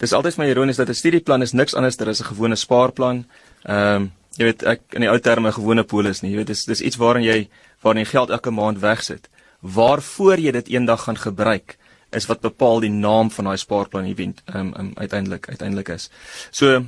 dis 0.00 0.12
altyd 0.12 0.38
my 0.38 0.46
ironies 0.48 0.76
dat 0.76 0.88
'n 0.88 0.94
studieplan 0.94 1.42
is 1.42 1.52
niks 1.52 1.74
anders 1.74 2.00
as 2.00 2.20
'n 2.20 2.32
gewone 2.32 2.56
spaarplan. 2.56 3.24
Ehm 3.64 4.02
um, 4.02 4.12
jy 4.36 4.44
weet 4.44 4.62
ek 4.62 4.80
in 4.92 5.00
die 5.00 5.10
ou 5.10 5.18
terme 5.18 5.52
gewone 5.52 5.84
polis 5.84 6.22
nie. 6.22 6.30
Jy 6.30 6.36
weet 6.36 6.46
dis 6.46 6.64
dis 6.64 6.80
iets 6.80 6.96
waarin 6.96 7.24
jy 7.24 7.48
waarin 7.82 8.04
jy 8.04 8.10
geld 8.10 8.30
elke 8.30 8.50
maand 8.50 8.78
wegsit. 8.78 9.28
Waarvoor 9.60 10.38
jy 10.38 10.52
dit 10.52 10.68
eendag 10.68 11.02
gaan 11.02 11.16
gebruik 11.16 11.78
is 12.12 12.26
wat 12.26 12.40
bepaal 12.40 12.80
die 12.80 12.90
naam 12.90 13.30
van 13.30 13.44
daai 13.44 13.56
spaarplan 13.56 14.06
event 14.06 14.42
ehm 14.46 14.58
um, 14.58 14.74
um, 14.78 14.92
uiteindelik 14.94 15.48
uiteindelik 15.48 15.88
is. 15.88 16.10
So 16.50 16.84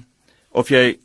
of 0.50 0.68
jy 0.68 0.98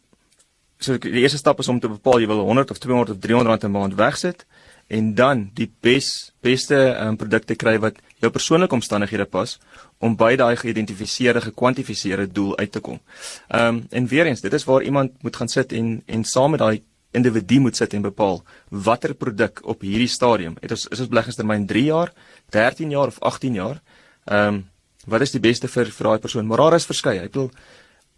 so 0.80 0.98
die 0.98 1.22
eerste 1.22 1.38
stap 1.38 1.60
is 1.60 1.68
om 1.68 1.80
te 1.80 1.88
bepaal 1.88 2.20
jy 2.20 2.28
wil 2.28 2.44
100 2.46 2.72
of 2.72 2.78
200 2.78 3.16
of 3.16 3.22
300 3.22 3.48
rand 3.50 3.64
'n 3.64 3.72
maand 3.72 3.96
wegsit 3.96 4.46
en 4.94 5.14
dan 5.18 5.48
die 5.58 5.70
bes 5.82 6.08
beste 6.46 6.78
um, 7.02 7.18
produkte 7.18 7.56
kry 7.60 7.78
wat 7.82 7.98
jou 8.22 8.30
persoonlike 8.32 8.76
omstandighede 8.76 9.26
pas 9.26 9.58
om 10.04 10.16
by 10.20 10.36
daai 10.40 10.56
geïdentifiseerde 10.60 11.42
gekwantifiseerde 11.50 12.28
doel 12.32 12.58
uit 12.60 12.72
te 12.72 12.82
kom. 12.84 13.00
Ehm 13.50 13.68
um, 13.68 13.84
en 13.90 14.08
weer 14.12 14.30
eens, 14.30 14.42
dit 14.42 14.54
is 14.54 14.66
waar 14.70 14.84
iemand 14.84 15.24
moet 15.24 15.36
gaan 15.36 15.50
sit 15.50 15.74
en 15.74 16.02
en 16.06 16.24
saam 16.24 16.52
met 16.52 16.60
daai 16.60 16.84
individu 17.14 17.60
moet 17.60 17.78
sit 17.78 17.94
en 17.94 18.02
bepaal 18.02 18.42
watter 18.70 19.14
produk 19.14 19.62
op 19.64 19.82
hierdie 19.82 20.10
stadium. 20.10 20.58
Het 20.62 20.72
ons 20.76 20.88
is 20.88 21.00
ons 21.00 21.10
beleggingstermyn 21.10 21.66
3 21.70 21.84
jaar, 21.86 22.14
13 22.50 22.90
jaar 22.90 23.08
of 23.08 23.20
18 23.20 23.54
jaar. 23.54 23.82
Ehm 24.26 24.48
um, 24.48 24.62
wat 25.06 25.22
is 25.22 25.34
die 25.36 25.42
beste 25.44 25.68
vir 25.68 25.90
vir 25.92 26.08
daai 26.08 26.20
persoon? 26.20 26.46
Maar 26.48 26.58
daar 26.58 26.76
is 26.76 26.86
verskeie. 26.88 27.26
Ek 27.26 27.34
bedoel 27.34 27.50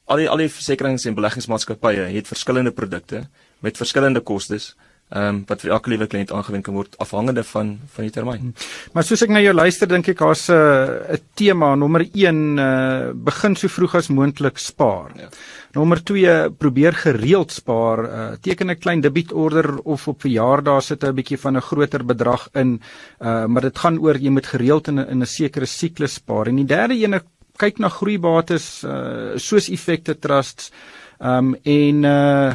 al 0.06 0.22
die 0.22 0.28
al 0.30 0.44
die 0.44 0.52
versekerings 0.54 1.06
en 1.10 1.16
beleggingsmaatskappye 1.18 2.10
het 2.14 2.28
verskillende 2.30 2.72
produkte 2.72 3.24
met 3.66 3.78
verskillende 3.78 4.22
kostes 4.22 4.76
ehm 5.14 5.28
um, 5.28 5.44
wat 5.46 5.62
vir 5.62 5.72
elke 5.72 5.92
liewe 5.92 6.08
kliënt 6.10 6.32
aangewend 6.34 6.66
kan 6.66 6.74
word 6.74 6.96
afhangende 6.98 7.44
van 7.46 7.76
van 7.94 8.08
die 8.08 8.14
termyn. 8.14 8.40
Hmm. 8.40 8.54
Maar 8.94 9.06
soos 9.06 9.22
ek 9.22 9.30
na 9.30 9.42
jou 9.44 9.54
luister 9.54 9.88
dink 9.88 10.08
ek 10.10 10.18
daar's 10.18 10.50
'n 10.50 10.54
uh, 10.54 11.14
'n 11.14 11.22
tema 11.36 11.76
nommer 11.76 12.02
1 12.02 12.58
uh, 12.58 13.14
begin 13.14 13.56
so 13.56 13.68
vroeg 13.68 13.96
as 13.96 14.10
moontlik 14.10 14.58
spaar. 14.58 15.12
Ja. 15.16 15.30
Nommer 15.74 16.04
2 16.04 16.50
probeer 16.58 16.94
gereeld 16.94 17.52
spaar, 17.52 18.00
uh, 18.04 18.32
teken 18.42 18.72
'n 18.72 18.80
klein 18.80 19.02
debietorder 19.02 19.78
of 19.84 20.08
op 20.08 20.22
verjaardae 20.22 20.82
sit 20.82 21.04
'n 21.04 21.14
bietjie 21.14 21.38
van 21.38 21.56
'n 21.58 21.62
groter 21.62 22.04
bedrag 22.04 22.50
in, 22.56 22.82
uh, 23.22 23.46
maar 23.46 23.62
dit 23.62 23.78
gaan 23.78 24.00
oor 24.00 24.18
jy 24.18 24.30
moet 24.30 24.48
gereeld 24.48 24.88
in 24.88 25.00
'n 25.00 25.08
in 25.08 25.22
'n 25.22 25.26
sekere 25.26 25.66
siklus 25.66 26.14
spaar. 26.14 26.48
En 26.48 26.56
die 26.56 26.66
derde 26.66 26.96
ene 26.96 27.22
kyk 27.58 27.80
na 27.80 27.90
groeibates 27.90 28.84
uh, 28.84 29.38
soos 29.38 29.70
effekte 29.70 30.20
trusts 30.20 30.72
Ehm 31.20 31.54
um, 31.54 31.56
en 31.64 32.04
uh 32.04 32.54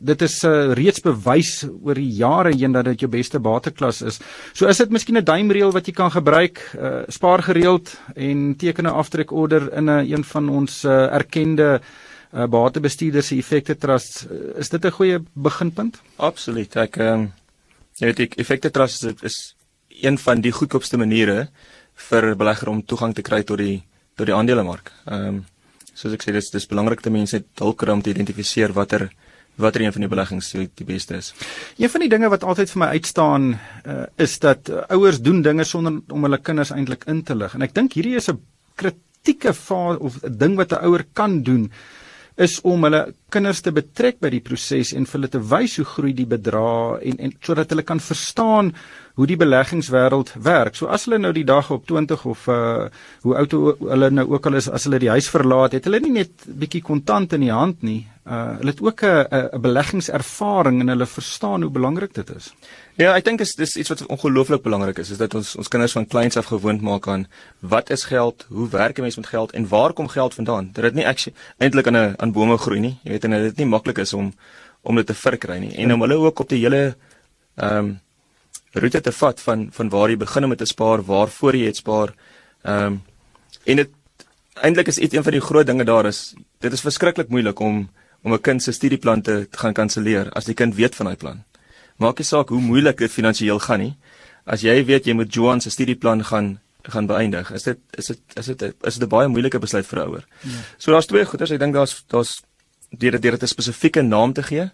dit 0.00 0.22
is 0.22 0.34
uh, 0.44 0.72
reeds 0.72 1.00
bewys 1.02 1.64
oor 1.82 1.98
die 1.98 2.12
jare 2.14 2.52
heen 2.54 2.72
dat 2.72 2.84
dit 2.84 3.00
jou 3.00 3.10
beste 3.10 3.40
bateklas 3.42 4.02
is. 4.02 4.20
So 4.52 4.68
is 4.70 4.78
dit 4.78 4.90
miskien 4.90 5.18
'n 5.18 5.24
duimreël 5.24 5.72
wat 5.72 5.86
jy 5.86 5.92
kan 5.92 6.10
gebruik, 6.10 6.62
uh, 6.78 7.02
spaar 7.08 7.42
gereeld 7.42 7.98
en 8.14 8.56
teken 8.56 8.86
'n 8.86 8.94
aftrekorder 8.94 9.72
in 9.72 9.90
'n 9.90 10.06
een 10.06 10.24
van 10.24 10.48
ons 10.48 10.84
uh, 10.84 11.12
erkende 11.12 11.80
uh, 12.32 12.46
batebestuurders 12.46 13.26
se 13.26 13.36
effekte 13.36 13.76
trust. 13.76 14.26
Uh, 14.30 14.58
is 14.58 14.68
dit 14.68 14.84
'n 14.84 14.90
goeie 14.90 15.18
beginpunt? 15.32 16.00
Absoluut. 16.16 16.76
Ek 16.76 16.96
ehm 16.96 17.20
um, 17.20 17.32
jy 17.98 18.06
weet 18.06 18.20
ek 18.20 18.34
effekte 18.34 18.70
trust 18.70 19.04
is, 19.04 19.22
is 19.22 19.56
een 20.02 20.18
van 20.18 20.40
die 20.40 20.52
goedkoopste 20.52 20.96
maniere 20.96 21.48
vir 22.10 22.36
belegger 22.36 22.68
om 22.68 22.84
toegang 22.84 23.14
te 23.14 23.22
kry 23.22 23.42
tot 23.42 23.58
die 23.58 23.82
tot 24.16 24.26
die 24.26 24.34
aandelemark. 24.34 24.92
Ehm 25.06 25.26
um, 25.26 25.44
soos 25.94 26.14
ek 26.16 26.24
sê 26.26 26.34
dis 26.34 26.50
dis 26.50 26.66
belangrik 26.70 27.02
dat 27.02 27.12
mense 27.12 27.42
dalk 27.58 27.78
kry 27.82 27.92
om 27.92 28.02
te 28.02 28.10
identifiseer 28.10 28.72
watter 28.72 29.08
watter 29.56 29.84
een 29.84 29.92
van 29.94 30.02
die 30.02 30.10
beleggings 30.10 30.50
die, 30.50 30.68
die 30.74 30.86
beste 30.86 31.14
is. 31.20 31.32
Een 31.78 31.90
van 31.90 32.02
die 32.02 32.10
dinge 32.10 32.30
wat 32.32 32.42
altyd 32.42 32.72
vir 32.72 32.80
my 32.82 32.88
uitstaan 32.98 33.52
uh, 33.54 34.00
is 34.18 34.38
dat 34.42 34.68
uh, 34.68 34.82
ouers 34.96 35.20
doen 35.22 35.42
dinge 35.46 35.64
sonder 35.64 36.00
om 36.10 36.26
hulle 36.26 36.40
kinders 36.42 36.72
eintlik 36.74 37.06
in 37.10 37.22
te 37.22 37.36
lig. 37.38 37.54
En 37.54 37.62
ek 37.62 37.74
dink 37.76 37.94
hierdie 37.94 38.16
is 38.18 38.28
'n 38.30 38.40
kritieke 38.74 39.54
fase 39.54 40.00
of 40.00 40.18
'n 40.22 40.38
ding 40.38 40.56
wat 40.56 40.72
'n 40.72 40.82
ouer 40.82 41.06
kan 41.12 41.42
doen 41.42 41.70
is 42.36 42.58
om 42.66 42.82
hulle 42.82 43.00
kinders 43.30 43.60
te 43.62 43.70
betrek 43.74 44.18
by 44.22 44.30
die 44.32 44.42
proses 44.42 44.92
en 44.94 45.06
vir 45.06 45.18
hulle 45.18 45.30
te 45.30 45.40
wys 45.52 45.76
hoe 45.78 45.86
groei 45.86 46.14
die 46.16 46.26
bedrag 46.26 47.04
en 47.06 47.20
en 47.22 47.34
sodat 47.46 47.70
hulle 47.70 47.84
kan 47.86 48.02
verstaan 48.02 48.72
hoe 49.14 49.26
die 49.30 49.38
beleggingswêreld 49.38 50.32
werk. 50.42 50.74
So 50.74 50.90
as 50.90 51.06
hulle 51.06 51.20
nou 51.22 51.30
die 51.34 51.46
dag 51.46 51.70
op 51.70 51.86
20 51.86 52.24
of 52.26 52.48
uh 52.50 52.88
hoe 53.22 53.36
oud 53.38 53.54
hulle 53.54 54.10
nou 54.10 54.26
ook 54.34 54.46
al 54.50 54.58
is 54.58 54.68
as 54.68 54.88
hulle 54.88 54.98
die 54.98 55.12
huis 55.14 55.30
verlaat, 55.30 55.78
het 55.78 55.86
hulle 55.86 56.02
nie 56.02 56.16
net 56.18 56.46
bietjie 56.46 56.82
kontant 56.82 57.32
in 57.38 57.46
die 57.46 57.54
hand 57.54 57.86
nie. 57.86 58.02
Uh 58.24 58.56
hulle 58.56 58.70
het 58.70 58.80
ook 58.80 59.02
'n 59.02 59.26
'n 59.30 59.60
beleggingservaring 59.60 60.80
en 60.80 60.88
hulle 60.88 61.06
verstaan 61.06 61.62
hoe 61.62 61.70
belangrik 61.70 62.14
dit 62.14 62.34
is. 62.34 62.54
Ja, 62.96 63.14
ek 63.14 63.24
dink 63.24 63.38
dis 63.38 63.54
dis 63.54 63.76
iets 63.76 63.88
wat 63.88 64.06
ongelooflik 64.06 64.62
belangrik 64.62 64.98
is, 64.98 65.10
is 65.10 65.16
dat 65.16 65.34
ons 65.34 65.56
ons 65.56 65.68
kinders 65.68 65.92
van 65.92 66.06
kleins 66.06 66.36
af 66.36 66.46
gewoond 66.46 66.80
maak 66.80 67.08
aan 67.08 67.26
wat 67.58 67.90
is 67.90 68.04
geld, 68.04 68.46
hoe 68.48 68.68
werk 68.68 68.98
'n 68.98 69.00
mens 69.00 69.16
met 69.16 69.26
geld 69.26 69.52
en 69.52 69.68
waar 69.68 69.92
kom 69.92 70.08
geld 70.08 70.34
vandaan? 70.34 70.70
Dat 70.72 70.84
dit 70.84 70.94
nie 70.94 71.04
eintlik 71.58 71.86
aan 71.86 71.96
'n 71.96 72.14
aan 72.16 72.32
bome 72.32 72.56
groei 72.56 72.80
nie. 72.80 72.98
Jy 73.02 73.10
weet 73.10 73.24
en 73.24 73.30
dit 73.30 73.56
nie 73.56 73.66
maklik 73.66 73.98
is 73.98 74.12
om 74.12 74.34
om 74.82 74.96
dit 74.96 75.06
te 75.06 75.14
verkry 75.14 75.58
nie. 75.58 75.76
En 75.76 75.92
om 75.92 76.00
hulle 76.00 76.14
ook 76.14 76.38
op 76.38 76.48
die 76.48 76.60
hele 76.60 76.96
ehm 77.56 77.76
um, 77.76 78.00
roete 78.72 79.00
te 79.00 79.12
vat 79.12 79.40
van 79.40 79.68
van 79.72 79.88
waar 79.88 80.08
jy 80.10 80.16
begin 80.16 80.48
met 80.48 80.58
te 80.58 80.66
spaar, 80.66 81.02
waarvoor 81.02 81.56
jy 81.56 81.66
het 81.66 81.76
spaar. 81.76 82.14
Ehm 82.62 82.86
um, 82.86 83.02
en 83.64 83.76
dit 83.76 83.90
eintlik 84.54 84.86
is 84.86 84.98
iets 84.98 85.14
een 85.14 85.22
van 85.22 85.32
die 85.32 85.40
groot 85.40 85.66
dinge 85.66 85.84
daar 85.84 86.06
is 86.06 86.34
dit 86.58 86.72
is 86.72 86.80
verskriklik 86.80 87.28
moeilik 87.28 87.60
om 87.60 87.88
om 88.24 88.32
'n 88.32 88.40
kind 88.40 88.62
se 88.62 88.72
studieplan 88.72 89.22
te, 89.22 89.46
gaan 89.50 89.72
kanselleer 89.72 90.30
as 90.32 90.44
die 90.44 90.54
kind 90.54 90.74
weet 90.74 90.94
van 90.94 91.06
daai 91.06 91.16
plan. 91.16 91.44
Maak 91.96 92.18
nie 92.18 92.24
saak 92.26 92.48
hoe 92.48 92.60
moeilik 92.60 92.98
dit 92.98 93.10
finansiëel 93.10 93.58
gaan 93.58 93.80
nie. 93.80 93.96
As 94.44 94.60
jy 94.60 94.84
weet 94.84 95.06
jy 95.06 95.12
moet 95.14 95.34
Johan 95.34 95.60
se 95.60 95.70
studieplan 95.70 96.24
gaan 96.24 96.58
gaan 96.82 97.06
beëindig, 97.06 97.50
is 97.52 97.62
dit 97.62 97.78
is 97.96 98.06
dit 98.06 98.20
is 98.34 98.46
dit 98.46 98.62
is 98.62 98.94
dit 98.94 99.02
'n 99.02 99.08
baie 99.08 99.28
moeilike 99.28 99.58
besluit 99.58 99.86
vir 99.86 99.98
'n 99.98 100.08
ouer. 100.08 100.24
Ja. 100.42 100.50
So 100.78 100.90
daar's 100.90 101.06
twee 101.06 101.24
goeters, 101.24 101.50
ek 101.50 101.58
dink 101.58 101.74
daar's 101.74 102.04
daar's 102.08 102.42
deur 102.90 103.10
dit 103.10 103.22
deur 103.22 103.32
dit 103.32 103.42
'n 103.42 103.46
spesifieke 103.46 104.02
naam 104.02 104.32
te 104.32 104.42
gee 104.42 104.70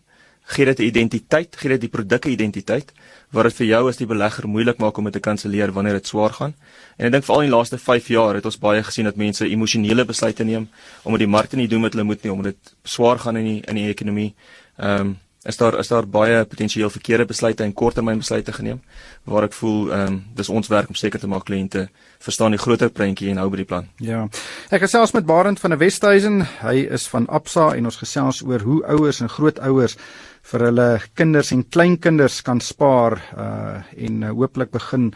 gee 0.50 0.64
dit 0.64 0.78
'n 0.78 0.82
identiteit, 0.82 1.56
gee 1.56 1.68
dit 1.70 1.80
die 1.80 1.88
produkte 1.88 2.28
identiteit 2.28 2.92
wat 3.30 3.46
dit 3.46 3.56
vir 3.60 3.66
jou 3.66 3.82
as 3.88 3.98
die 4.00 4.08
belegger 4.10 4.48
moeilik 4.50 4.78
maak 4.82 4.98
om 4.98 5.06
dit 5.06 5.14
te 5.14 5.22
kanselleer 5.22 5.72
wanneer 5.72 6.00
dit 6.00 6.06
swaar 6.06 6.34
gaan. 6.34 6.54
En 6.98 7.06
ek 7.06 7.12
dink 7.12 7.26
veral 7.28 7.44
in 7.44 7.50
die 7.50 7.56
laaste 7.56 7.78
5 7.78 8.10
jaar 8.10 8.34
het 8.34 8.46
ons 8.46 8.58
baie 8.58 8.82
gesien 8.82 9.06
dat 9.06 9.16
mense 9.16 9.46
emosionele 9.46 10.04
besluite 10.04 10.44
neem 10.44 10.68
omdat 11.04 11.24
die 11.24 11.30
markte 11.30 11.56
nie 11.56 11.68
doen 11.70 11.86
wat 11.86 11.94
hulle 11.94 12.04
moet 12.04 12.22
nie, 12.22 12.32
omdat 12.32 12.54
dit 12.54 12.74
swaar 12.84 13.18
gaan 13.18 13.36
in 13.36 13.50
die 13.52 13.58
in 13.66 13.82
die 13.82 13.88
ekonomie. 13.94 14.32
Ehm 14.78 15.00
um, 15.00 15.18
is 15.42 15.56
daar 15.56 15.78
is 15.78 15.88
daar 15.88 16.06
baie 16.06 16.44
potensieel 16.44 16.90
verkeerde 16.90 17.24
besluite 17.24 17.62
en 17.62 17.72
korttermynbesluite 17.72 18.52
geneem 18.52 18.82
waar 19.24 19.46
ek 19.48 19.54
voel 19.56 19.92
ehm 19.92 20.06
um, 20.06 20.18
dis 20.36 20.48
ons 20.48 20.68
werk 20.68 20.88
om 20.88 20.94
seker 20.94 21.20
te 21.20 21.28
maak 21.28 21.46
kliënte 21.48 21.88
verstaan 22.20 22.52
die 22.52 22.60
groter 22.60 22.90
prentjie 22.90 23.30
en 23.30 23.40
hou 23.40 23.48
by 23.48 23.62
die 23.62 23.64
plan. 23.64 23.88
Ja. 23.96 24.26
Ek 24.68 24.84
gesels 24.84 25.14
met 25.16 25.26
Barend 25.26 25.60
van 25.60 25.70
der 25.70 25.78
Westhuizen. 25.80 26.42
Hy 26.60 26.84
is 26.92 27.08
van 27.08 27.28
Absa 27.28 27.70
en 27.74 27.88
ons 27.88 27.96
gesels 27.96 28.42
oor 28.44 28.60
hoe 28.60 28.82
ouers 28.84 29.20
en 29.20 29.32
grootouers 29.32 29.96
vir 30.42 30.66
hulle 30.68 30.88
kinders 31.14 31.52
en 31.52 31.62
kleinkinders 31.64 32.40
kan 32.42 32.60
spaar 32.60 33.20
uh 33.36 33.82
en 33.96 34.22
uh, 34.22 34.32
hooplik 34.34 34.70
begin 34.70 35.12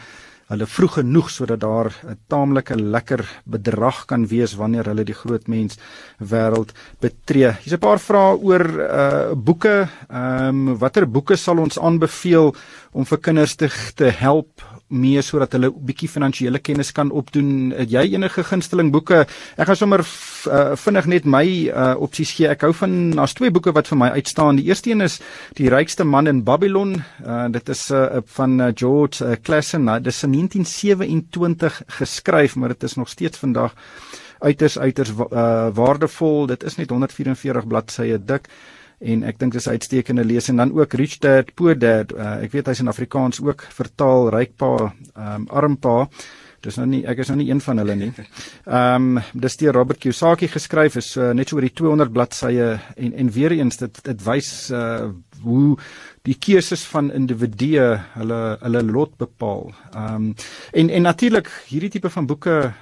hulle 0.52 0.66
vroeg 0.68 0.98
genoeg 0.98 1.30
sodat 1.32 1.60
daar 1.60 1.88
'n 2.04 2.18
taamlike 2.28 2.76
lekker 2.76 3.22
bedrag 3.44 4.04
kan 4.06 4.26
wees 4.26 4.54
wanneer 4.54 4.84
hulle 4.84 5.04
die 5.04 5.20
groot 5.22 5.48
mens 5.48 5.78
wêreld 6.20 6.72
betree. 7.00 7.52
Hier's 7.62 7.76
'n 7.76 7.78
paar 7.78 7.98
vrae 7.98 8.36
oor 8.36 8.64
uh 8.80 9.34
boeke. 9.34 9.88
Ehm 10.10 10.68
um, 10.68 10.78
watter 10.78 11.06
boeke 11.06 11.36
sal 11.36 11.58
ons 11.58 11.78
aanbeveel 11.78 12.54
om 12.92 13.04
vir 13.04 13.18
kinders 13.18 13.56
te 13.56 13.68
te 13.94 14.10
help 14.10 14.62
mee 14.94 15.22
sodat 15.22 15.52
hulle 15.52 15.68
'n 15.68 15.84
bietjie 15.86 16.08
finansiële 16.08 16.58
kennis 16.58 16.92
kan 16.92 17.10
opdoen. 17.10 17.72
Het 17.76 17.90
jy 17.90 18.14
enige 18.14 18.44
gunsteling 18.44 18.92
boeke? 18.92 19.26
Ek 19.56 19.66
gaan 19.66 19.76
sommer 19.76 20.00
uh, 20.00 20.76
vinnig 20.76 21.06
net 21.06 21.24
my 21.24 21.44
uh, 21.68 21.94
opsies 21.98 22.32
gee. 22.32 22.48
Ek 22.48 22.62
hou 22.62 22.72
van 22.72 23.10
daar's 23.10 23.34
twee 23.34 23.50
boeke 23.50 23.72
wat 23.72 23.88
vir 23.88 23.98
my 23.98 24.08
uitstaan. 24.14 24.56
Die 24.56 24.66
eerste 24.70 24.90
een 24.90 25.00
is 25.00 25.20
Die 25.54 25.68
rykste 25.70 26.04
man 26.04 26.26
in 26.26 26.42
Babylon. 26.44 26.96
Uh, 27.26 27.46
dit 27.50 27.68
is 27.68 27.90
uh, 27.90 28.18
van 28.36 28.60
uh, 28.60 28.70
George 28.74 29.24
uh, 29.24 29.36
Clason. 29.42 29.86
Uh, 29.88 29.94
dit 30.02 30.12
is 30.12 30.22
in 30.22 30.32
1927 30.32 31.82
geskryf, 31.86 32.56
maar 32.56 32.68
dit 32.68 32.82
is 32.82 32.94
nog 32.94 33.08
steeds 33.08 33.38
vandag 33.38 33.74
uiters 34.38 34.78
uiters 34.78 35.10
uh, 35.10 35.68
waardevol. 35.74 36.46
Dit 36.46 36.64
is 36.64 36.76
net 36.76 36.90
144 36.90 37.66
bladsye 37.66 38.18
dik 38.24 38.48
en 39.04 39.24
ek 39.28 39.38
dink 39.38 39.52
dis 39.52 39.66
'n 39.66 39.76
uitstekende 39.76 40.24
lees 40.24 40.48
en 40.48 40.56
dan 40.56 40.72
ook 40.72 40.94
Rich 40.94 41.18
Dad 41.18 41.54
Poor 41.54 41.78
Dad. 41.78 42.12
Uh, 42.12 42.42
ek 42.44 42.52
weet 42.52 42.66
hy's 42.66 42.80
in 42.80 42.88
Afrikaans 42.88 43.40
ook 43.40 43.66
vertaal 43.68 44.30
ryk 44.30 44.56
pa, 44.56 44.92
um, 45.16 45.46
arm 45.48 45.76
pa. 45.76 46.08
Dis 46.64 46.78
nou 46.80 46.86
nie 46.88 47.02
ek 47.04 47.20
is 47.24 47.28
nou 47.28 47.36
nie 47.42 47.50
een 47.50 47.60
van 47.60 47.80
hulle 47.82 47.96
nie. 47.98 48.10
Ehm 48.64 49.18
um, 49.18 49.22
dis 49.34 49.56
deur 49.60 49.76
Robert 49.76 50.00
Kiyosaki 50.00 50.48
geskryf 50.48 50.96
is 50.96 51.16
uh, 51.16 51.32
net 51.36 51.48
so 51.48 51.56
oor 51.56 51.66
die 51.66 51.74
200 51.76 52.12
bladsye 52.12 52.70
en 52.96 53.12
en 53.12 53.30
weer 53.30 53.52
eens 53.52 53.76
dit 53.76 54.00
dit 54.04 54.24
wys 54.24 54.70
uh, 54.70 55.10
hoe 55.42 55.76
die 56.24 56.38
keuses 56.40 56.86
van 56.88 57.12
individue 57.12 57.90
hulle 58.14 58.40
hulle 58.62 58.82
lot 58.82 59.16
bepaal. 59.20 59.74
Ehm 59.92 60.14
um, 60.14 60.34
en 60.72 60.90
en 60.90 61.02
natuurlik 61.02 61.52
hierdie 61.68 61.92
tipe 61.98 62.10
van 62.10 62.26
boeke 62.26 62.72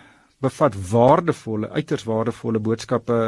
bevat 0.43 0.77
waardevolle, 0.91 1.71
uiters 1.71 2.05
waardevolle 2.09 2.61
boodskappe. 2.63 3.19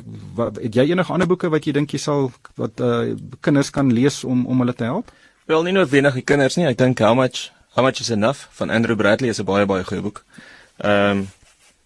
Ek, 0.00 0.08
wat, 0.38 0.58
het 0.62 0.74
jy 0.74 0.88
enige 0.90 1.12
ander 1.14 1.30
boeke 1.30 1.50
wat 1.52 1.66
jy 1.66 1.74
dink 1.76 1.94
jy 1.94 2.00
sal 2.02 2.32
wat 2.60 2.82
uh, 2.82 3.14
kinders 3.44 3.70
kan 3.74 3.92
lees 3.94 4.22
om 4.24 4.44
om 4.50 4.64
hulle 4.64 4.74
te 4.74 4.88
help? 4.88 5.12
Wel 5.50 5.66
nie 5.66 5.76
noodwendig 5.76 6.18
die 6.18 6.26
kinders 6.26 6.58
nie. 6.58 6.66
Ek 6.70 6.80
dink 6.80 7.02
How 7.04 7.14
much 7.18 7.50
How 7.74 7.82
much 7.82 8.00
is 8.00 8.10
enough 8.14 8.46
van 8.54 8.70
Andrew 8.70 8.96
Bradley 8.96 9.30
is 9.30 9.40
'n 9.40 9.44
baie 9.44 9.66
baie 9.66 9.84
goeie 9.84 10.02
boek. 10.02 10.24
Ehm 10.78 11.10
um, 11.10 11.28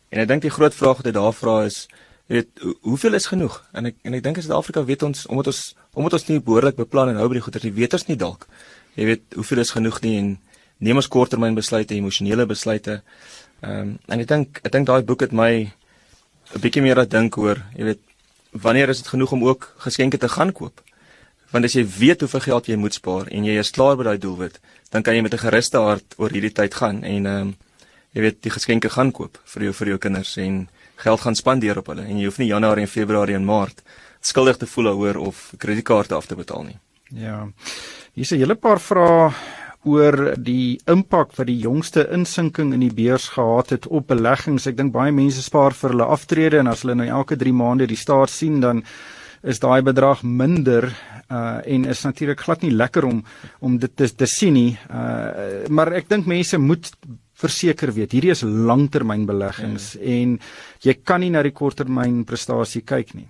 en 0.09 0.21
ek 0.21 0.29
dink 0.29 0.43
die 0.43 0.51
groot 0.51 0.75
vraag 0.75 0.97
wat 1.01 1.07
hy 1.07 1.13
daar 1.13 1.33
vra 1.33 1.65
is 1.65 1.89
weet 2.29 2.49
hoeveel 2.81 3.15
is 3.15 3.27
genoeg? 3.27 3.65
En 3.73 3.87
ek 3.87 3.97
en 4.03 4.15
ek 4.15 4.23
dink 4.23 4.37
in 4.37 4.43
Suid-Afrika 4.43 4.85
weet 4.85 5.03
ons 5.03 5.27
omdat 5.27 5.47
ons 5.47 5.75
omdat 5.93 6.13
ons 6.13 6.27
nie 6.29 6.41
behoorlik 6.41 6.77
beplan 6.77 7.09
en 7.09 7.17
hou 7.17 7.29
by 7.29 7.41
die 7.41 7.45
goeie, 7.45 7.73
weet 7.73 7.97
ons 7.97 8.07
nie 8.07 8.17
dalk. 8.17 8.47
Jy 8.95 9.05
weet 9.05 9.35
hoeveel 9.35 9.65
is 9.65 9.71
genoeg 9.71 10.01
nie 10.05 10.19
en 10.19 10.29
neem 10.79 11.01
ons 11.01 11.09
korttermynbesluite, 11.09 11.95
emosionele 11.95 12.47
besluite. 12.47 13.01
Ehm 13.61 13.81
um, 13.81 13.99
en 14.07 14.21
ek 14.21 14.29
dink 14.29 14.61
ek 14.63 14.73
dink 14.73 14.87
daai 14.87 15.03
boek 15.03 15.21
het 15.21 15.33
my 15.33 15.53
'n 16.55 16.61
bietjie 16.61 16.83
meer 16.83 16.97
laat 16.97 17.11
dink 17.11 17.37
oor, 17.37 17.59
jy 17.77 17.85
weet, 17.85 18.01
wanneer 18.53 18.89
is 18.89 19.03
dit 19.03 19.09
genoeg 19.09 19.33
om 19.33 19.45
ook 19.45 19.75
geskenke 19.79 20.19
te 20.19 20.29
gaan 20.29 20.53
koop? 20.53 20.81
Want 21.51 21.65
as 21.65 21.75
jy 21.75 21.85
weet 21.85 22.21
hoeveel 22.21 22.41
geld 22.41 22.67
jy 22.67 22.77
moet 22.77 22.95
spaar 22.95 23.27
en 23.29 23.45
jy 23.45 23.59
is 23.59 23.71
klaar 23.71 23.97
by 23.97 24.05
daai 24.05 24.19
doelwit, 24.19 24.61
dan 24.91 25.03
kan 25.03 25.15
jy 25.15 25.23
met 25.23 25.35
'n 25.35 25.39
geruste 25.39 25.79
hart 25.79 26.15
oor 26.19 26.31
hierdie 26.31 26.53
tyd 26.53 26.75
gaan 26.75 27.03
en 27.05 27.27
ehm 27.27 27.41
um, 27.41 27.57
jy 28.15 28.21
weet 28.21 28.43
die 28.43 28.51
geskenke 28.51 28.89
gaan 28.91 29.13
koop 29.13 29.39
vir 29.45 29.63
jou 29.63 29.73
vir 29.73 29.89
jou 29.89 29.99
kinders 29.99 30.37
en 30.37 30.69
geld 30.97 31.21
gaan 31.21 31.35
spandeer 31.35 31.79
op 31.79 31.87
hulle 31.87 32.03
en 32.03 32.19
jy 32.19 32.25
hoef 32.25 32.39
nie 32.39 32.49
Januarie 32.49 32.83
en 32.83 32.89
Februarie 32.89 33.35
en 33.35 33.45
Maart 33.45 33.83
skuldig 34.21 34.57
te 34.57 34.67
voel 34.67 34.89
oor 34.89 35.17
of 35.17 35.53
kredietkaarte 35.59 36.15
af 36.15 36.27
te 36.27 36.35
betaal 36.35 36.63
nie. 36.63 36.79
Ja. 37.11 37.49
Hier's 38.15 38.33
'n 38.33 38.39
hele 38.39 38.55
paar 38.55 38.81
vrae 38.81 39.33
oor 39.89 40.35
die 40.37 40.79
impak 40.91 41.35
wat 41.39 41.49
die 41.49 41.59
jongste 41.63 42.07
insinking 42.15 42.73
in 42.77 42.85
die 42.85 42.95
beurs 42.95 43.29
gehad 43.35 43.73
het 43.75 43.87
op 43.87 44.09
beleggings. 44.13 44.67
Ek 44.69 44.77
dink 44.79 44.93
baie 44.95 45.13
mense 45.15 45.43
spaar 45.45 45.77
vir 45.77 45.95
hulle 45.95 46.09
aftrede 46.09 46.61
en 46.61 46.71
as 46.71 46.85
hulle 46.85 46.99
nou 47.01 47.09
elke 47.21 47.39
3 47.41 47.55
maande 47.57 47.89
die 47.91 47.99
staat 47.99 48.33
sien 48.33 48.61
dan 48.65 48.85
is 49.43 49.61
daai 49.63 49.83
bedrag 49.87 50.25
minder 50.25 50.89
uh 51.31 51.61
en 51.65 51.85
is 51.85 52.03
natuurlik 52.05 52.41
glad 52.41 52.63
nie 52.63 52.73
lekker 52.73 53.05
om 53.05 53.23
om 53.61 53.79
dit 53.79 53.97
te, 53.97 54.09
te 54.09 54.27
sien 54.27 54.55
nie. 54.55 54.77
Uh 54.91 55.69
maar 55.69 55.93
ek 55.93 56.09
dink 56.09 56.27
mense 56.27 56.59
moet 56.59 56.91
verseker 57.39 57.93
weet 57.95 58.17
hierdie 58.17 58.35
is 58.35 58.43
langtermynbeleggings 58.43 59.93
ja. 59.95 60.03
en 60.03 60.39
jy 60.83 60.95
kan 61.05 61.23
nie 61.23 61.31
na 61.31 61.45
die 61.47 61.55
korttermyn 61.55 62.25
prestasie 62.27 62.83
kyk 62.83 63.15
nie. 63.15 63.29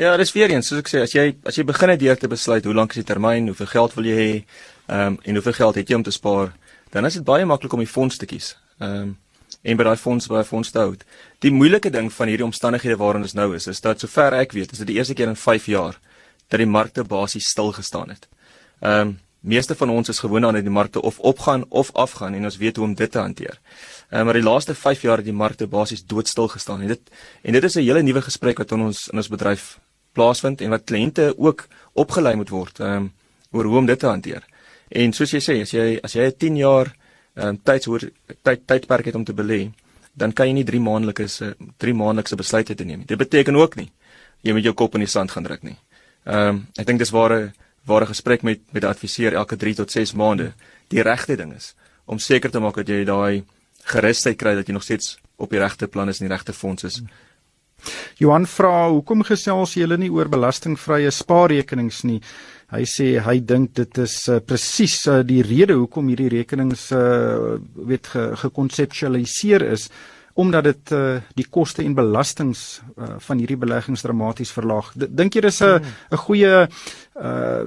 Ja, 0.00 0.16
dis 0.16 0.30
weer 0.32 0.48
eens, 0.48 0.70
soos 0.70 0.80
ek 0.80 0.86
sê, 0.88 1.00
as 1.04 1.12
jy 1.12 1.22
as 1.44 1.58
jy 1.58 1.62
begin 1.68 1.90
het 1.92 2.00
deur 2.00 2.16
te 2.16 2.28
besluit 2.32 2.64
hoe 2.64 2.72
lank 2.72 2.94
is 2.94 3.02
die 3.02 3.08
termyn, 3.10 3.50
hoeveel 3.50 3.68
geld 3.68 3.96
wil 3.98 4.06
jy 4.08 4.14
hê, 4.16 4.28
ehm 4.88 5.10
um, 5.10 5.18
en 5.28 5.36
hoeveel 5.36 5.56
geld 5.58 5.76
het 5.76 5.90
jy 5.92 5.98
om 5.98 6.04
te 6.06 6.14
spaar, 6.14 6.54
dan 6.94 7.04
is 7.04 7.18
dit 7.18 7.26
baie 7.26 7.44
maklik 7.44 7.74
om 7.76 7.82
die 7.84 7.90
fonds 7.90 8.16
te 8.16 8.24
kies. 8.30 8.54
Ehm 8.78 9.10
um, 9.10 9.10
en 9.60 9.76
by 9.76 9.84
daai 9.84 10.00
fonds 10.00 10.30
by 10.30 10.38
'n 10.40 10.48
fonds 10.48 10.70
te 10.72 10.78
hou. 10.80 10.94
Die 11.44 11.52
moeilike 11.52 11.90
ding 11.92 12.08
van 12.12 12.32
hierdie 12.32 12.46
omstandighede 12.46 12.96
waarin 12.96 13.28
ons 13.28 13.34
nou 13.34 13.54
is, 13.54 13.66
is 13.66 13.80
dat 13.80 14.00
sover 14.00 14.32
ek 14.40 14.52
weet, 14.56 14.72
is 14.72 14.78
dit 14.78 14.86
die 14.86 14.96
eerste 14.96 15.14
keer 15.14 15.28
in 15.28 15.36
5 15.36 15.66
jaar 15.66 16.00
dat 16.48 16.58
die 16.58 16.66
markte 16.66 17.04
basies 17.04 17.50
stil 17.52 17.72
gestaan 17.72 18.08
het. 18.08 18.24
Ehm 18.80 19.00
um, 19.00 19.18
meeste 19.40 19.74
van 19.74 19.90
ons 19.90 20.08
is 20.08 20.18
gewoond 20.18 20.44
aan 20.44 20.54
dat 20.54 20.64
die 20.64 20.72
markte 20.72 21.02
of 21.02 21.18
opgaan 21.18 21.64
of 21.68 21.92
afgaan 21.92 22.34
en 22.34 22.44
ons 22.44 22.56
weet 22.56 22.76
hoe 22.76 22.86
om 22.86 22.94
dit 22.94 23.10
te 23.10 23.18
hanteer. 23.18 23.60
Um, 24.10 24.24
maar 24.24 24.34
die 24.34 24.48
laaste 24.48 24.74
5 24.74 25.02
jaar 25.02 25.16
het 25.16 25.26
die 25.26 25.36
markte 25.44 25.66
basies 25.66 26.04
doodstil 26.04 26.48
gestaan 26.48 26.80
en 26.80 26.88
dit 26.88 27.00
en 27.42 27.52
dit 27.52 27.64
is 27.64 27.74
'n 27.76 27.84
hele 27.84 28.02
nuwe 28.02 28.22
gesprek 28.22 28.58
wat 28.58 28.72
in 28.72 28.80
ons 28.80 29.08
in 29.08 29.16
ons 29.16 29.28
bedryf 29.28 29.78
plaasvind 30.12 30.60
en 30.60 30.70
wat 30.70 30.84
kliënte 30.84 31.34
ook 31.36 31.66
opgelei 31.92 32.34
moet 32.36 32.50
word 32.50 32.80
um, 32.80 33.12
oor 33.52 33.64
hoe 33.64 33.78
om 33.78 33.86
dit 33.86 33.98
te 33.98 34.06
hanteer. 34.06 34.42
En 34.88 35.12
soos 35.12 35.32
jy 35.32 35.40
sê, 35.40 35.60
as 35.62 35.72
jy 35.72 36.00
as 36.02 36.14
jy 36.14 36.26
'n 36.26 36.36
10 36.38 36.56
jaar 36.56 36.94
um, 37.34 37.58
tydshoor 37.58 38.10
tyd 38.42 38.66
tydperk 38.66 39.06
het 39.06 39.14
om 39.14 39.24
te 39.24 39.32
belê, 39.32 39.70
dan 40.14 40.32
kan 40.32 40.46
jy 40.46 40.52
nie 40.52 40.64
3 40.64 40.80
maandelikse 40.80 41.54
3 41.78 41.94
maandelikse 41.94 42.36
besluite 42.36 42.74
te 42.74 42.84
neem. 42.84 43.04
Dit 43.06 43.18
beteken 43.18 43.56
ook 43.56 43.76
nie 43.76 43.90
jy 44.42 44.54
moet 44.56 44.64
jou 44.64 44.74
kop 44.76 44.96
in 44.96 45.04
die 45.04 45.10
sand 45.10 45.32
gaan 45.34 45.46
druk 45.46 45.64
nie. 45.66 45.76
Ehm 46.26 46.48
um, 46.48 46.62
ek 46.78 46.86
dink 46.86 46.98
dis 46.98 47.12
waar 47.12 47.32
'n 47.32 47.52
waar 47.86 48.02
'n 48.02 48.12
gesprek 48.12 48.42
met 48.42 48.60
met 48.72 48.84
'n 48.84 48.92
adviseur 48.94 49.34
elke 49.34 49.56
3 49.56 49.74
tot 49.74 49.90
6 49.90 50.14
maande 50.14 50.52
die 50.88 51.02
regte 51.02 51.36
ding 51.36 51.52
is 51.54 51.74
om 52.06 52.18
seker 52.18 52.50
te 52.50 52.60
maak 52.60 52.74
dat 52.74 52.88
jy 52.88 53.04
daai 53.04 53.44
gerusheid 53.84 54.36
kry 54.36 54.54
dat 54.54 54.66
jy 54.66 54.72
nog 54.72 54.82
steeds 54.82 55.18
op 55.36 55.50
die 55.50 55.58
regte 55.58 55.86
plan 55.86 56.08
is 56.08 56.20
en 56.20 56.28
die 56.28 56.34
regte 56.34 56.52
fonds 56.52 56.84
is. 56.84 57.02
Johan 58.18 58.46
vra 58.46 58.88
hoekom 58.90 59.22
gesels 59.22 59.74
julle 59.74 59.96
nie 59.96 60.10
oor 60.10 60.28
belastingvrye 60.28 61.10
spaarrekenings 61.10 62.04
nie? 62.04 62.20
Hy 62.70 62.84
sê 62.86 63.18
hy 63.18 63.40
dink 63.42 63.74
dit 63.74 63.98
is 63.98 64.28
uh, 64.28 64.38
presies 64.38 65.06
uh, 65.10 65.22
die 65.26 65.42
rede 65.42 65.74
hoekom 65.74 66.08
hierdie 66.08 66.30
rekenings 66.30 66.92
uh, 66.92 67.58
weet 67.74 68.06
gekonseptualiseer 68.44 69.66
ge 69.66 69.72
is 69.74 69.90
omdat 70.40 70.64
dit 70.64 70.92
uh, 70.94 71.18
die 71.36 71.46
koste 71.50 71.82
en 71.84 71.94
belastings 71.98 72.80
uh, 72.96 73.16
van 73.18 73.40
hierdie 73.42 73.58
beleggings 73.60 74.04
dramaties 74.04 74.52
verlaag. 74.54 74.92
Dink 74.94 75.34
jy 75.34 75.42
dis 75.48 75.60
'n 75.62 75.82
'n 76.12 76.16
goeie 76.16 76.68
uh 77.20 77.60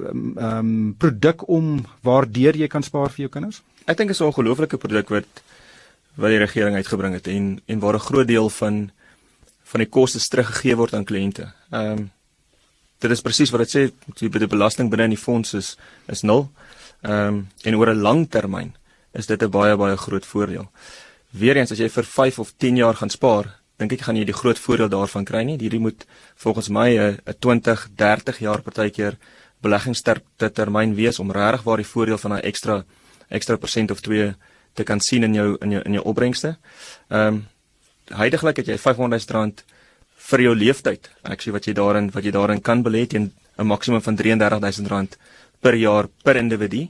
um, 0.48 0.94
produk 0.98 1.48
om 1.48 1.84
waardeur 2.02 2.56
jy 2.56 2.68
kan 2.68 2.82
spaar 2.82 3.10
vir 3.10 3.26
jou 3.26 3.28
kinders? 3.28 3.62
Ek 3.86 3.96
dink 3.96 4.08
dit 4.08 4.16
is 4.16 4.20
'n 4.20 4.32
ongelooflike 4.32 4.78
produk 4.78 5.08
wat 5.10 5.28
wat 6.16 6.30
die 6.30 6.38
regering 6.38 6.74
uitgebring 6.74 7.14
het 7.14 7.26
en 7.28 7.60
en 7.66 7.78
waar 7.80 7.94
'n 7.94 8.08
groot 8.08 8.26
deel 8.26 8.48
van 8.48 8.90
van 9.64 9.80
die 9.80 9.90
kostes 9.90 10.28
teruggegee 10.28 10.76
word 10.76 10.94
aan 10.94 11.08
kliënte. 11.08 11.52
Ehm 11.70 11.98
um, 11.98 12.10
dit 13.04 13.10
is 13.10 13.20
presies 13.20 13.50
wat 13.52 13.60
dit 13.66 13.72
sê, 13.72 13.80
die, 14.16 14.28
die 14.32 14.48
belasting 14.48 14.88
binne 14.88 15.04
in 15.10 15.16
die 15.16 15.20
fonds 15.20 15.54
is 15.54 15.76
is 16.08 16.22
nul. 16.22 16.48
Ehm 17.02 17.26
um, 17.26 17.48
en 17.64 17.74
oor 17.74 17.90
'n 17.94 18.02
lang 18.02 18.28
termyn 18.30 18.74
is 19.12 19.26
dit 19.26 19.42
'n 19.42 19.50
baie 19.50 19.76
baie 19.76 19.96
groot 19.96 20.26
voordeel. 20.26 20.70
Weereens 21.30 21.72
as 21.72 21.78
jy 21.78 21.88
vir 21.88 22.04
5 22.04 22.38
of 22.38 22.52
10 22.58 22.76
jaar 22.76 22.94
gaan 22.94 23.10
spaar, 23.10 23.60
dink 23.78 23.92
ek 23.92 24.00
gaan 24.06 24.16
jy 24.16 24.24
die 24.24 24.40
groot 24.40 24.58
voordeel 24.58 24.88
daarvan 24.88 25.24
kry 25.24 25.42
nie. 25.42 25.58
Hierdie 25.58 25.80
moet 25.80 26.06
volgens 26.36 26.68
my 26.68 26.88
'n 26.98 27.18
20, 27.40 27.88
30 27.96 28.38
jaar 28.38 28.62
partykeer 28.62 29.18
beleggingstermyn 29.60 30.94
wees 30.94 31.18
om 31.18 31.32
regtig 31.32 31.62
waar 31.62 31.76
die 31.76 31.92
voordeel 31.92 32.18
van 32.18 32.32
'n 32.32 32.42
ekstra 32.42 32.84
ekstra 33.28 33.56
persent 33.56 33.90
of 33.90 34.00
2 34.00 34.34
te 34.74 34.82
kan 34.84 35.00
sien 35.00 35.22
in 35.22 35.34
jou 35.34 35.56
in 35.60 35.70
jou 35.70 35.82
in 35.82 35.92
jou 35.92 36.04
opbrengste. 36.04 36.56
Ehm 37.08 37.26
um, 37.26 37.46
heidaglik 38.10 38.56
het 38.56 38.66
jy 38.68 38.76
R500 38.76 39.64
vir 40.30 40.40
jou 40.40 40.54
leeftyd. 40.56 41.10
Sê 41.40 41.52
wat 41.52 41.66
jy 41.66 41.74
daarin 41.76 42.10
wat 42.14 42.24
jy 42.24 42.32
daarin 42.32 42.60
kan 42.60 42.82
belê 42.84 43.06
teen 43.06 43.32
'n 43.58 43.66
maksimum 43.66 44.02
van 44.02 44.16
R33000 44.16 45.16
per 45.60 45.74
jaar 45.74 46.08
per 46.24 46.36
individu. 46.36 46.88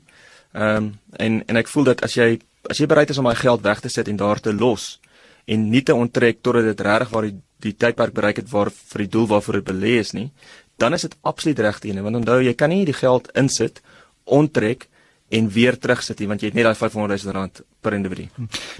Ehm 0.54 0.76
um, 0.76 0.98
en 1.16 1.42
en 1.46 1.56
ek 1.56 1.68
voel 1.68 1.84
dat 1.84 2.02
as 2.02 2.14
jy 2.14 2.40
as 2.70 2.78
jy 2.78 2.86
bereid 2.86 3.10
is 3.10 3.18
om 3.18 3.24
daai 3.24 3.36
geld 3.36 3.62
weg 3.62 3.80
te 3.80 3.88
sit 3.88 4.08
en 4.08 4.16
daar 4.16 4.40
te 4.40 4.52
los 4.52 5.00
en 5.44 5.70
nie 5.70 5.82
te 5.82 5.94
onttrek 5.94 6.38
totdat 6.42 6.64
dit 6.64 6.80
regtig 6.80 7.08
waar 7.08 7.22
die 7.22 7.36
die 7.64 7.72
tydperk 7.72 8.12
bereik 8.12 8.36
het 8.42 8.50
waar 8.52 8.70
vir 8.70 9.04
die 9.04 9.12
doel 9.16 9.26
waarvoor 9.26 9.60
dit 9.60 9.68
belê 9.70 9.98
is 10.00 10.12
nie, 10.12 10.30
dan 10.76 10.92
is 10.92 11.06
dit 11.06 11.14
absoluut 11.22 11.58
regte 11.58 11.88
ene 11.88 12.02
want 12.04 12.16
onthou 12.16 12.40
jy 12.42 12.54
kan 12.54 12.72
nie 12.72 12.84
die 12.84 12.96
geld 12.96 13.30
insit, 13.40 13.80
onttrek 14.24 14.88
en 15.36 15.48
weer 15.50 15.78
terugsit 15.78 16.20
nie 16.20 16.28
want 16.30 16.42
jy 16.42 16.50
het 16.50 16.58
net 16.58 16.68
daai 16.68 16.78
500 16.78 17.22
000 17.24 17.34
rand 17.36 17.62
per 17.84 17.96
individu. 17.96 18.28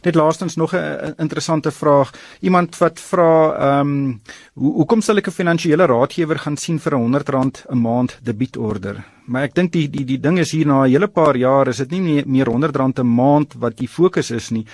Net 0.04 0.14
laastens 0.14 0.56
nog 0.56 0.74
'n 0.74 1.14
interessante 1.18 1.70
vraag. 1.70 2.12
Iemand 2.40 2.78
wat 2.78 3.00
vra 3.00 3.30
ehm 3.54 3.80
um, 3.80 4.20
hoe 4.54 4.72
hoekom 4.74 5.00
sal 5.00 5.16
ek 5.16 5.28
'n 5.28 5.38
finansiële 5.40 5.86
raadgewer 5.86 6.38
gaan 6.38 6.56
sien 6.56 6.78
vir 6.78 6.94
'n 6.94 7.00
100 7.00 7.28
rand 7.28 7.64
'n 7.70 7.80
maand 7.80 8.18
debietorder? 8.22 9.04
Maar 9.26 9.42
ek 9.42 9.54
dink 9.54 9.72
die 9.72 9.88
die 9.88 10.04
die 10.04 10.20
ding 10.20 10.38
is 10.38 10.52
hier 10.52 10.66
na 10.66 10.84
'n 10.84 10.90
hele 10.90 11.08
paar 11.08 11.36
jaar 11.36 11.68
is 11.68 11.76
dit 11.76 11.90
nie 11.90 12.00
meer, 12.00 12.24
meer 12.26 12.46
100 12.46 12.76
rand 12.76 12.98
'n 12.98 13.14
maand 13.14 13.54
wat 13.58 13.76
die 13.76 13.88
fokus 13.88 14.30
is 14.30 14.50
nie. 14.50 14.66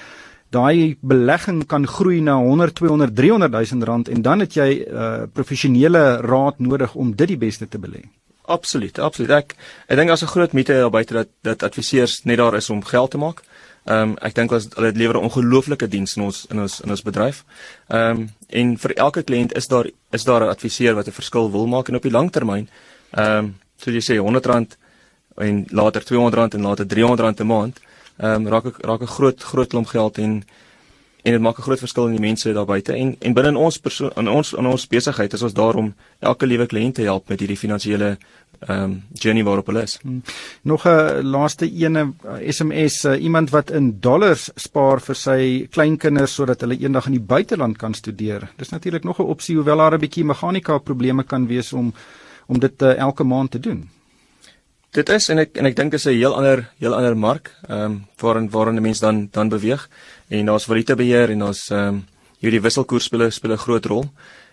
Daai 0.51 0.97
belegging 1.01 1.66
kan 1.66 1.87
groei 1.87 2.21
na 2.21 2.35
100, 2.35 2.75
200, 2.75 3.14
300 3.14 3.53
000 3.53 3.85
rand 3.85 4.09
en 4.09 4.23
dan 4.23 4.40
het 4.40 4.55
jy 4.55 4.71
'n 4.75 4.95
uh, 4.95 5.27
professionele 5.33 6.21
raad 6.21 6.59
nodig 6.59 6.95
om 6.95 7.14
dit 7.14 7.29
die 7.29 7.38
beste 7.38 7.69
te 7.69 7.79
belê. 7.79 8.03
Absoluut, 8.50 8.98
absoluut. 8.98 9.30
Ek 9.30 9.54
ek 9.86 9.96
dink 9.96 10.08
daar's 10.10 10.22
'n 10.22 10.34
groot 10.34 10.52
mite 10.52 10.72
daar 10.72 10.90
buite 10.90 11.14
dat 11.14 11.28
dat 11.42 11.62
adviseurs 11.62 12.24
net 12.24 12.38
daar 12.38 12.56
is 12.56 12.70
om 12.70 12.84
geld 12.84 13.10
te 13.10 13.18
maak. 13.18 13.42
Ehm 13.84 14.10
um, 14.10 14.16
ek 14.20 14.34
dink 14.34 14.50
hulle 14.50 14.92
lewer 14.92 15.16
'n 15.16 15.26
ongelooflike 15.28 15.88
diens 15.88 16.16
in 16.16 16.22
ons 16.22 16.46
in 16.50 16.60
ons 16.60 16.80
in 16.80 16.90
ons 16.90 17.02
bedryf. 17.02 17.44
Ehm 17.88 18.16
um, 18.16 18.30
en 18.48 18.76
vir 18.78 18.92
elke 18.96 19.22
kliënt 19.22 19.52
is 19.56 19.68
daar 19.68 19.86
is 20.12 20.24
daar 20.24 20.42
'n 20.44 20.48
adviseur 20.48 20.94
wat 20.94 21.06
'n 21.06 21.18
verskil 21.20 21.50
wil 21.50 21.66
maak 21.66 21.88
en 21.88 21.96
op 21.96 22.02
die 22.02 22.16
lang 22.18 22.30
termyn 22.30 22.68
ehm 23.10 23.38
um, 23.38 23.58
soos 23.76 23.94
jy 23.94 24.04
sê 24.04 24.14
R100 24.18 24.76
en 25.36 25.66
later 25.68 26.02
R200 26.02 26.54
en 26.54 26.62
later 26.62 26.86
R300 26.86 27.40
'n 27.40 27.46
maand, 27.46 27.80
ehm 28.18 28.46
um, 28.46 28.48
raak 28.48 28.66
ek 28.66 28.76
raak 28.78 29.00
'n 29.02 29.14
groot 29.16 29.42
groot 29.42 29.68
klomp 29.68 29.86
geld 29.86 30.18
en 30.18 30.44
en 31.22 31.33
dit 31.33 31.40
maak 31.40 31.59
'n 31.59 31.62
groot 31.62 31.78
verskil 31.78 32.06
in 32.06 32.16
die 32.16 32.26
mense 32.28 32.52
daar 32.52 32.66
buite 32.66 32.92
en 32.92 33.16
en 33.20 33.35
binne 33.35 33.59
ons 33.59 33.78
persoon 33.78 34.11
in 34.16 34.28
ons 34.28 34.52
in 34.52 34.66
ons 34.66 34.87
besigheid 34.87 35.33
is 35.33 35.42
ons 35.42 35.54
daar 35.54 35.74
om 35.74 35.94
elke 36.18 36.46
liewe 36.46 36.66
kliënt 36.66 36.94
te 36.94 37.02
help 37.02 37.28
met 37.28 37.40
hierdie 37.40 37.59
finansiële 37.59 38.18
ehm 38.61 38.83
um, 38.83 39.02
journey 39.12 39.44
waarop 39.44 39.66
hulle 39.66 39.83
is. 39.83 39.98
Hmm. 40.02 40.22
Nog 40.62 40.85
'n 40.87 41.22
laaste 41.22 41.70
ene 41.70 42.12
SMS 42.48 43.04
uh, 43.04 43.22
iemand 43.22 43.50
wat 43.50 43.70
in 43.70 44.00
dollars 44.00 44.50
spaar 44.54 45.00
vir 45.00 45.14
sy 45.14 45.66
kleinkinders 45.70 46.35
sodat 46.35 46.61
hulle 46.61 46.78
eendag 46.78 47.06
in 47.06 47.12
die 47.12 47.26
buiteland 47.35 47.78
kan 47.78 47.94
studeer. 47.94 48.50
Dis 48.56 48.68
natuurlik 48.68 49.04
nog 49.04 49.18
'n 49.18 49.22
opsie 49.22 49.56
hoewel 49.56 49.76
daar 49.76 49.94
'n 49.94 50.00
bietjie 50.00 50.24
meganika 50.24 50.78
probleme 50.78 51.22
kan 51.22 51.46
wees 51.46 51.72
om 51.72 51.94
om 52.46 52.59
dit 52.59 52.83
uh, 52.83 52.96
elke 52.98 53.24
maand 53.24 53.50
te 53.50 53.61
doen. 53.61 53.88
Dit 54.90 55.09
is 55.09 55.28
en 55.28 55.38
ek 55.38 55.56
en 55.56 55.66
ek 55.66 55.76
dink 55.76 55.90
dit 55.90 56.00
is 56.00 56.06
'n 56.06 56.18
heel 56.18 56.35
ander 56.35 56.68
heel 56.78 56.94
ander 56.94 57.16
mark 57.16 57.54
ehm 57.68 57.80
um, 57.80 58.06
waarin 58.18 58.50
waarin 58.50 58.83
mense 58.83 59.00
dan 59.00 59.28
dan 59.30 59.48
beweeg 59.48 59.88
en 60.31 60.47
daar's 60.47 60.69
valutabeheer 60.71 61.31
en 61.35 61.47
daar's 61.47 61.69
ehm 61.71 61.95
um, 61.95 62.05
hierdie 62.40 62.62
wisselkoers 62.64 63.05
speel 63.05 63.31
speel 63.31 63.53
'n 63.53 63.64
groot 63.66 63.87
rol. 63.87 64.05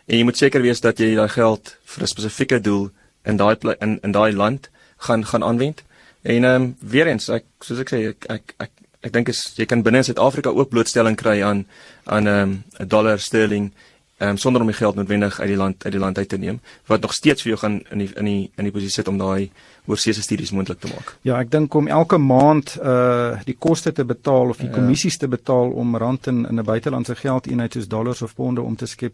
En 0.08 0.18
jy 0.18 0.24
moet 0.24 0.38
seker 0.38 0.62
wees 0.62 0.82
dat 0.82 1.00
jy 1.00 1.16
daai 1.16 1.30
geld 1.30 1.78
vir 1.86 2.04
'n 2.04 2.08
spesifieke 2.08 2.60
doel 2.60 2.90
in 3.26 3.38
daai 3.38 3.56
in 3.80 4.00
in 4.04 4.12
daai 4.12 4.34
land 4.34 4.70
gaan 4.98 5.26
gaan 5.26 5.44
aanwend. 5.44 5.84
En 6.22 6.44
ehm 6.44 6.62
um, 6.62 6.76
weer 6.80 7.08
eens 7.08 7.30
ek 7.30 7.46
soos 7.60 7.80
ek 7.80 7.90
sê 7.90 8.08
ek 8.10 8.26
ek 8.30 8.54
ek, 8.60 8.72
ek 9.02 9.13
dink 9.13 9.30
is 9.30 9.54
jy 9.56 9.66
kan 9.66 9.84
binne 9.84 10.04
Suid-Afrika 10.04 10.50
ook 10.50 10.70
blootstelling 10.70 11.16
kry 11.16 11.42
aan 11.44 11.66
aan 12.04 12.28
ehm 12.28 12.42
um, 12.42 12.63
'n 12.80 12.88
dollar 12.88 13.20
sterling 13.20 13.72
ehm 14.17 14.30
um, 14.30 14.38
sonder 14.38 14.62
om 14.62 14.67
die 14.67 14.75
geld 14.75 14.95
noodwendig 14.95 15.39
uit 15.39 15.47
die 15.47 15.58
land 15.58 15.84
uit 15.86 15.93
die 15.93 15.99
land 16.01 16.17
uit 16.17 16.30
te 16.30 16.38
neem 16.38 16.60
wat 16.86 17.01
nog 17.01 17.13
steeds 17.13 17.41
vir 17.41 17.51
jou 17.51 17.60
gaan 17.60 17.82
in 17.91 17.97
die 17.97 18.10
in 18.15 18.25
die 18.25 18.51
in 18.56 18.63
die 18.63 18.71
posisie 18.71 18.93
sit 18.93 19.08
om 19.08 19.17
daai 19.17 19.51
oorseese 19.86 20.21
studies 20.21 20.51
moontlik 20.51 20.80
te 20.80 20.88
maak. 20.88 21.13
Ja, 21.21 21.38
ek 21.39 21.51
dink 21.51 21.73
om 21.73 21.88
elke 21.88 22.17
maand 22.17 22.77
uh 22.82 23.38
die 23.45 23.56
koste 23.60 23.93
te 23.93 24.06
betaal 24.06 24.49
of 24.49 24.58
die 24.58 24.69
ja. 24.69 24.73
kommissies 24.73 25.17
te 25.17 25.27
betaal 25.27 25.69
om 25.71 25.95
rand 25.95 26.27
in 26.27 26.45
in 26.49 26.60
'n 26.60 26.65
buitelandse 26.65 27.15
geldeenheid 27.15 27.73
soos 27.73 27.88
dollars 27.88 28.21
of 28.21 28.36
ponde 28.36 28.62
om 28.62 28.75
te 28.75 28.86
skep 28.86 29.13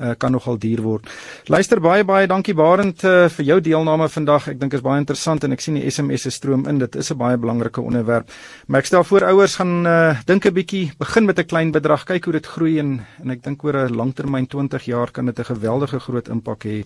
uh, 0.00 0.14
kan 0.18 0.32
nogal 0.32 0.58
duur 0.58 0.82
word. 0.82 1.08
Luister 1.46 1.80
baie 1.80 2.04
baie 2.04 2.26
dankie 2.26 2.54
Barend 2.54 3.04
uh, 3.04 3.28
vir 3.28 3.44
jou 3.44 3.60
deelname 3.60 4.08
vandag. 4.08 4.48
Ek 4.48 4.60
dink 4.60 4.74
is 4.74 4.84
baie 4.84 5.00
interessant 5.00 5.44
en 5.44 5.52
ek 5.52 5.60
sien 5.60 5.78
die 5.78 5.86
SMS 5.90 6.26
se 6.26 6.30
stroom 6.30 6.66
in. 6.70 6.78
Dit 6.78 6.96
is 6.96 7.12
'n 7.12 7.18
baie 7.18 7.36
belangrike 7.36 7.80
onderwerp. 7.80 8.30
Maar 8.66 8.80
ek 8.80 8.86
stel 8.86 9.04
voor 9.04 9.24
ouers 9.30 9.56
gaan 9.56 9.86
uh, 9.86 10.20
dink 10.26 10.46
'n 10.46 10.54
bietjie, 10.54 10.92
begin 10.98 11.26
met 11.26 11.38
'n 11.38 11.46
klein 11.46 11.72
bedrag, 11.72 12.04
kyk 12.04 12.24
hoe 12.24 12.32
dit 12.32 12.46
groei 12.46 12.78
en 12.78 13.00
en 13.22 13.30
ek 13.30 13.42
dink 13.42 13.64
oor 13.64 13.76
'n 13.88 13.94
langtermyn 13.94 14.46
20 14.46 14.84
jaar 14.84 15.10
kan 15.10 15.26
dit 15.26 15.38
'n 15.38 15.44
geweldige 15.44 16.00
groot 16.00 16.28
impak 16.28 16.64
hê 16.64 16.84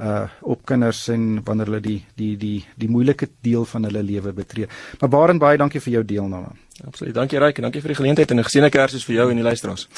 uh 0.00 0.24
op 0.40 0.64
kinders 0.64 1.08
en 1.08 1.42
wanneer 1.44 1.66
hulle 1.66 1.80
die 1.80 2.04
die 2.16 2.36
die 2.36 2.64
die 2.76 2.88
moeilike 2.88 3.28
deel 3.40 3.64
van 3.64 3.84
hulle 3.84 4.02
lewe 4.02 4.32
betree. 4.32 4.66
Maar 5.00 5.08
Barend 5.08 5.40
baie 5.40 5.58
dankie 5.58 5.80
vir 5.80 5.92
jou 5.92 6.04
deelname. 6.04 6.56
Absoluut. 6.86 7.14
Dankie 7.14 7.38
Ryk 7.38 7.56
en 7.56 7.62
dankie 7.62 7.80
vir 7.80 7.88
die 7.88 7.96
geleentheid 7.96 8.30
en 8.30 8.38
'n 8.38 8.44
geseënde 8.44 8.70
Kersfees 8.70 9.04
vir 9.04 9.14
jou 9.14 9.30
en 9.30 9.36
die 9.36 9.44
luisteraars. 9.44 9.88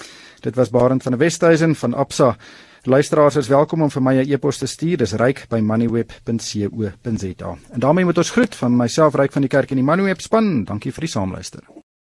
Dit 0.40 0.56
was 0.56 0.70
Barend 0.70 1.02
van 1.02 1.16
Westhuizen 1.16 1.74
van 1.74 1.94
Absa. 1.94 2.36
Luisteraars 2.82 3.36
is 3.36 3.48
welkom 3.48 3.82
om 3.82 3.90
vir 3.90 4.02
my 4.02 4.14
'n 4.14 4.30
e-pos 4.30 4.58
te 4.58 4.66
stuur. 4.66 4.96
Dis 4.96 5.12
ryk@moneyweb.co.za. 5.12 7.56
En 7.72 7.80
daarmee 7.80 8.04
moet 8.04 8.18
ons 8.18 8.30
groet 8.30 8.54
van 8.54 8.76
myself 8.76 9.14
Ryk 9.14 9.32
van 9.32 9.42
die 9.42 9.48
Kerk 9.48 9.70
en 9.70 9.76
die 9.76 9.84
Moneyweb 9.84 10.20
span. 10.20 10.64
Dankie 10.64 10.92
vir 10.92 11.00
die 11.00 11.10
saamluister. 11.10 11.73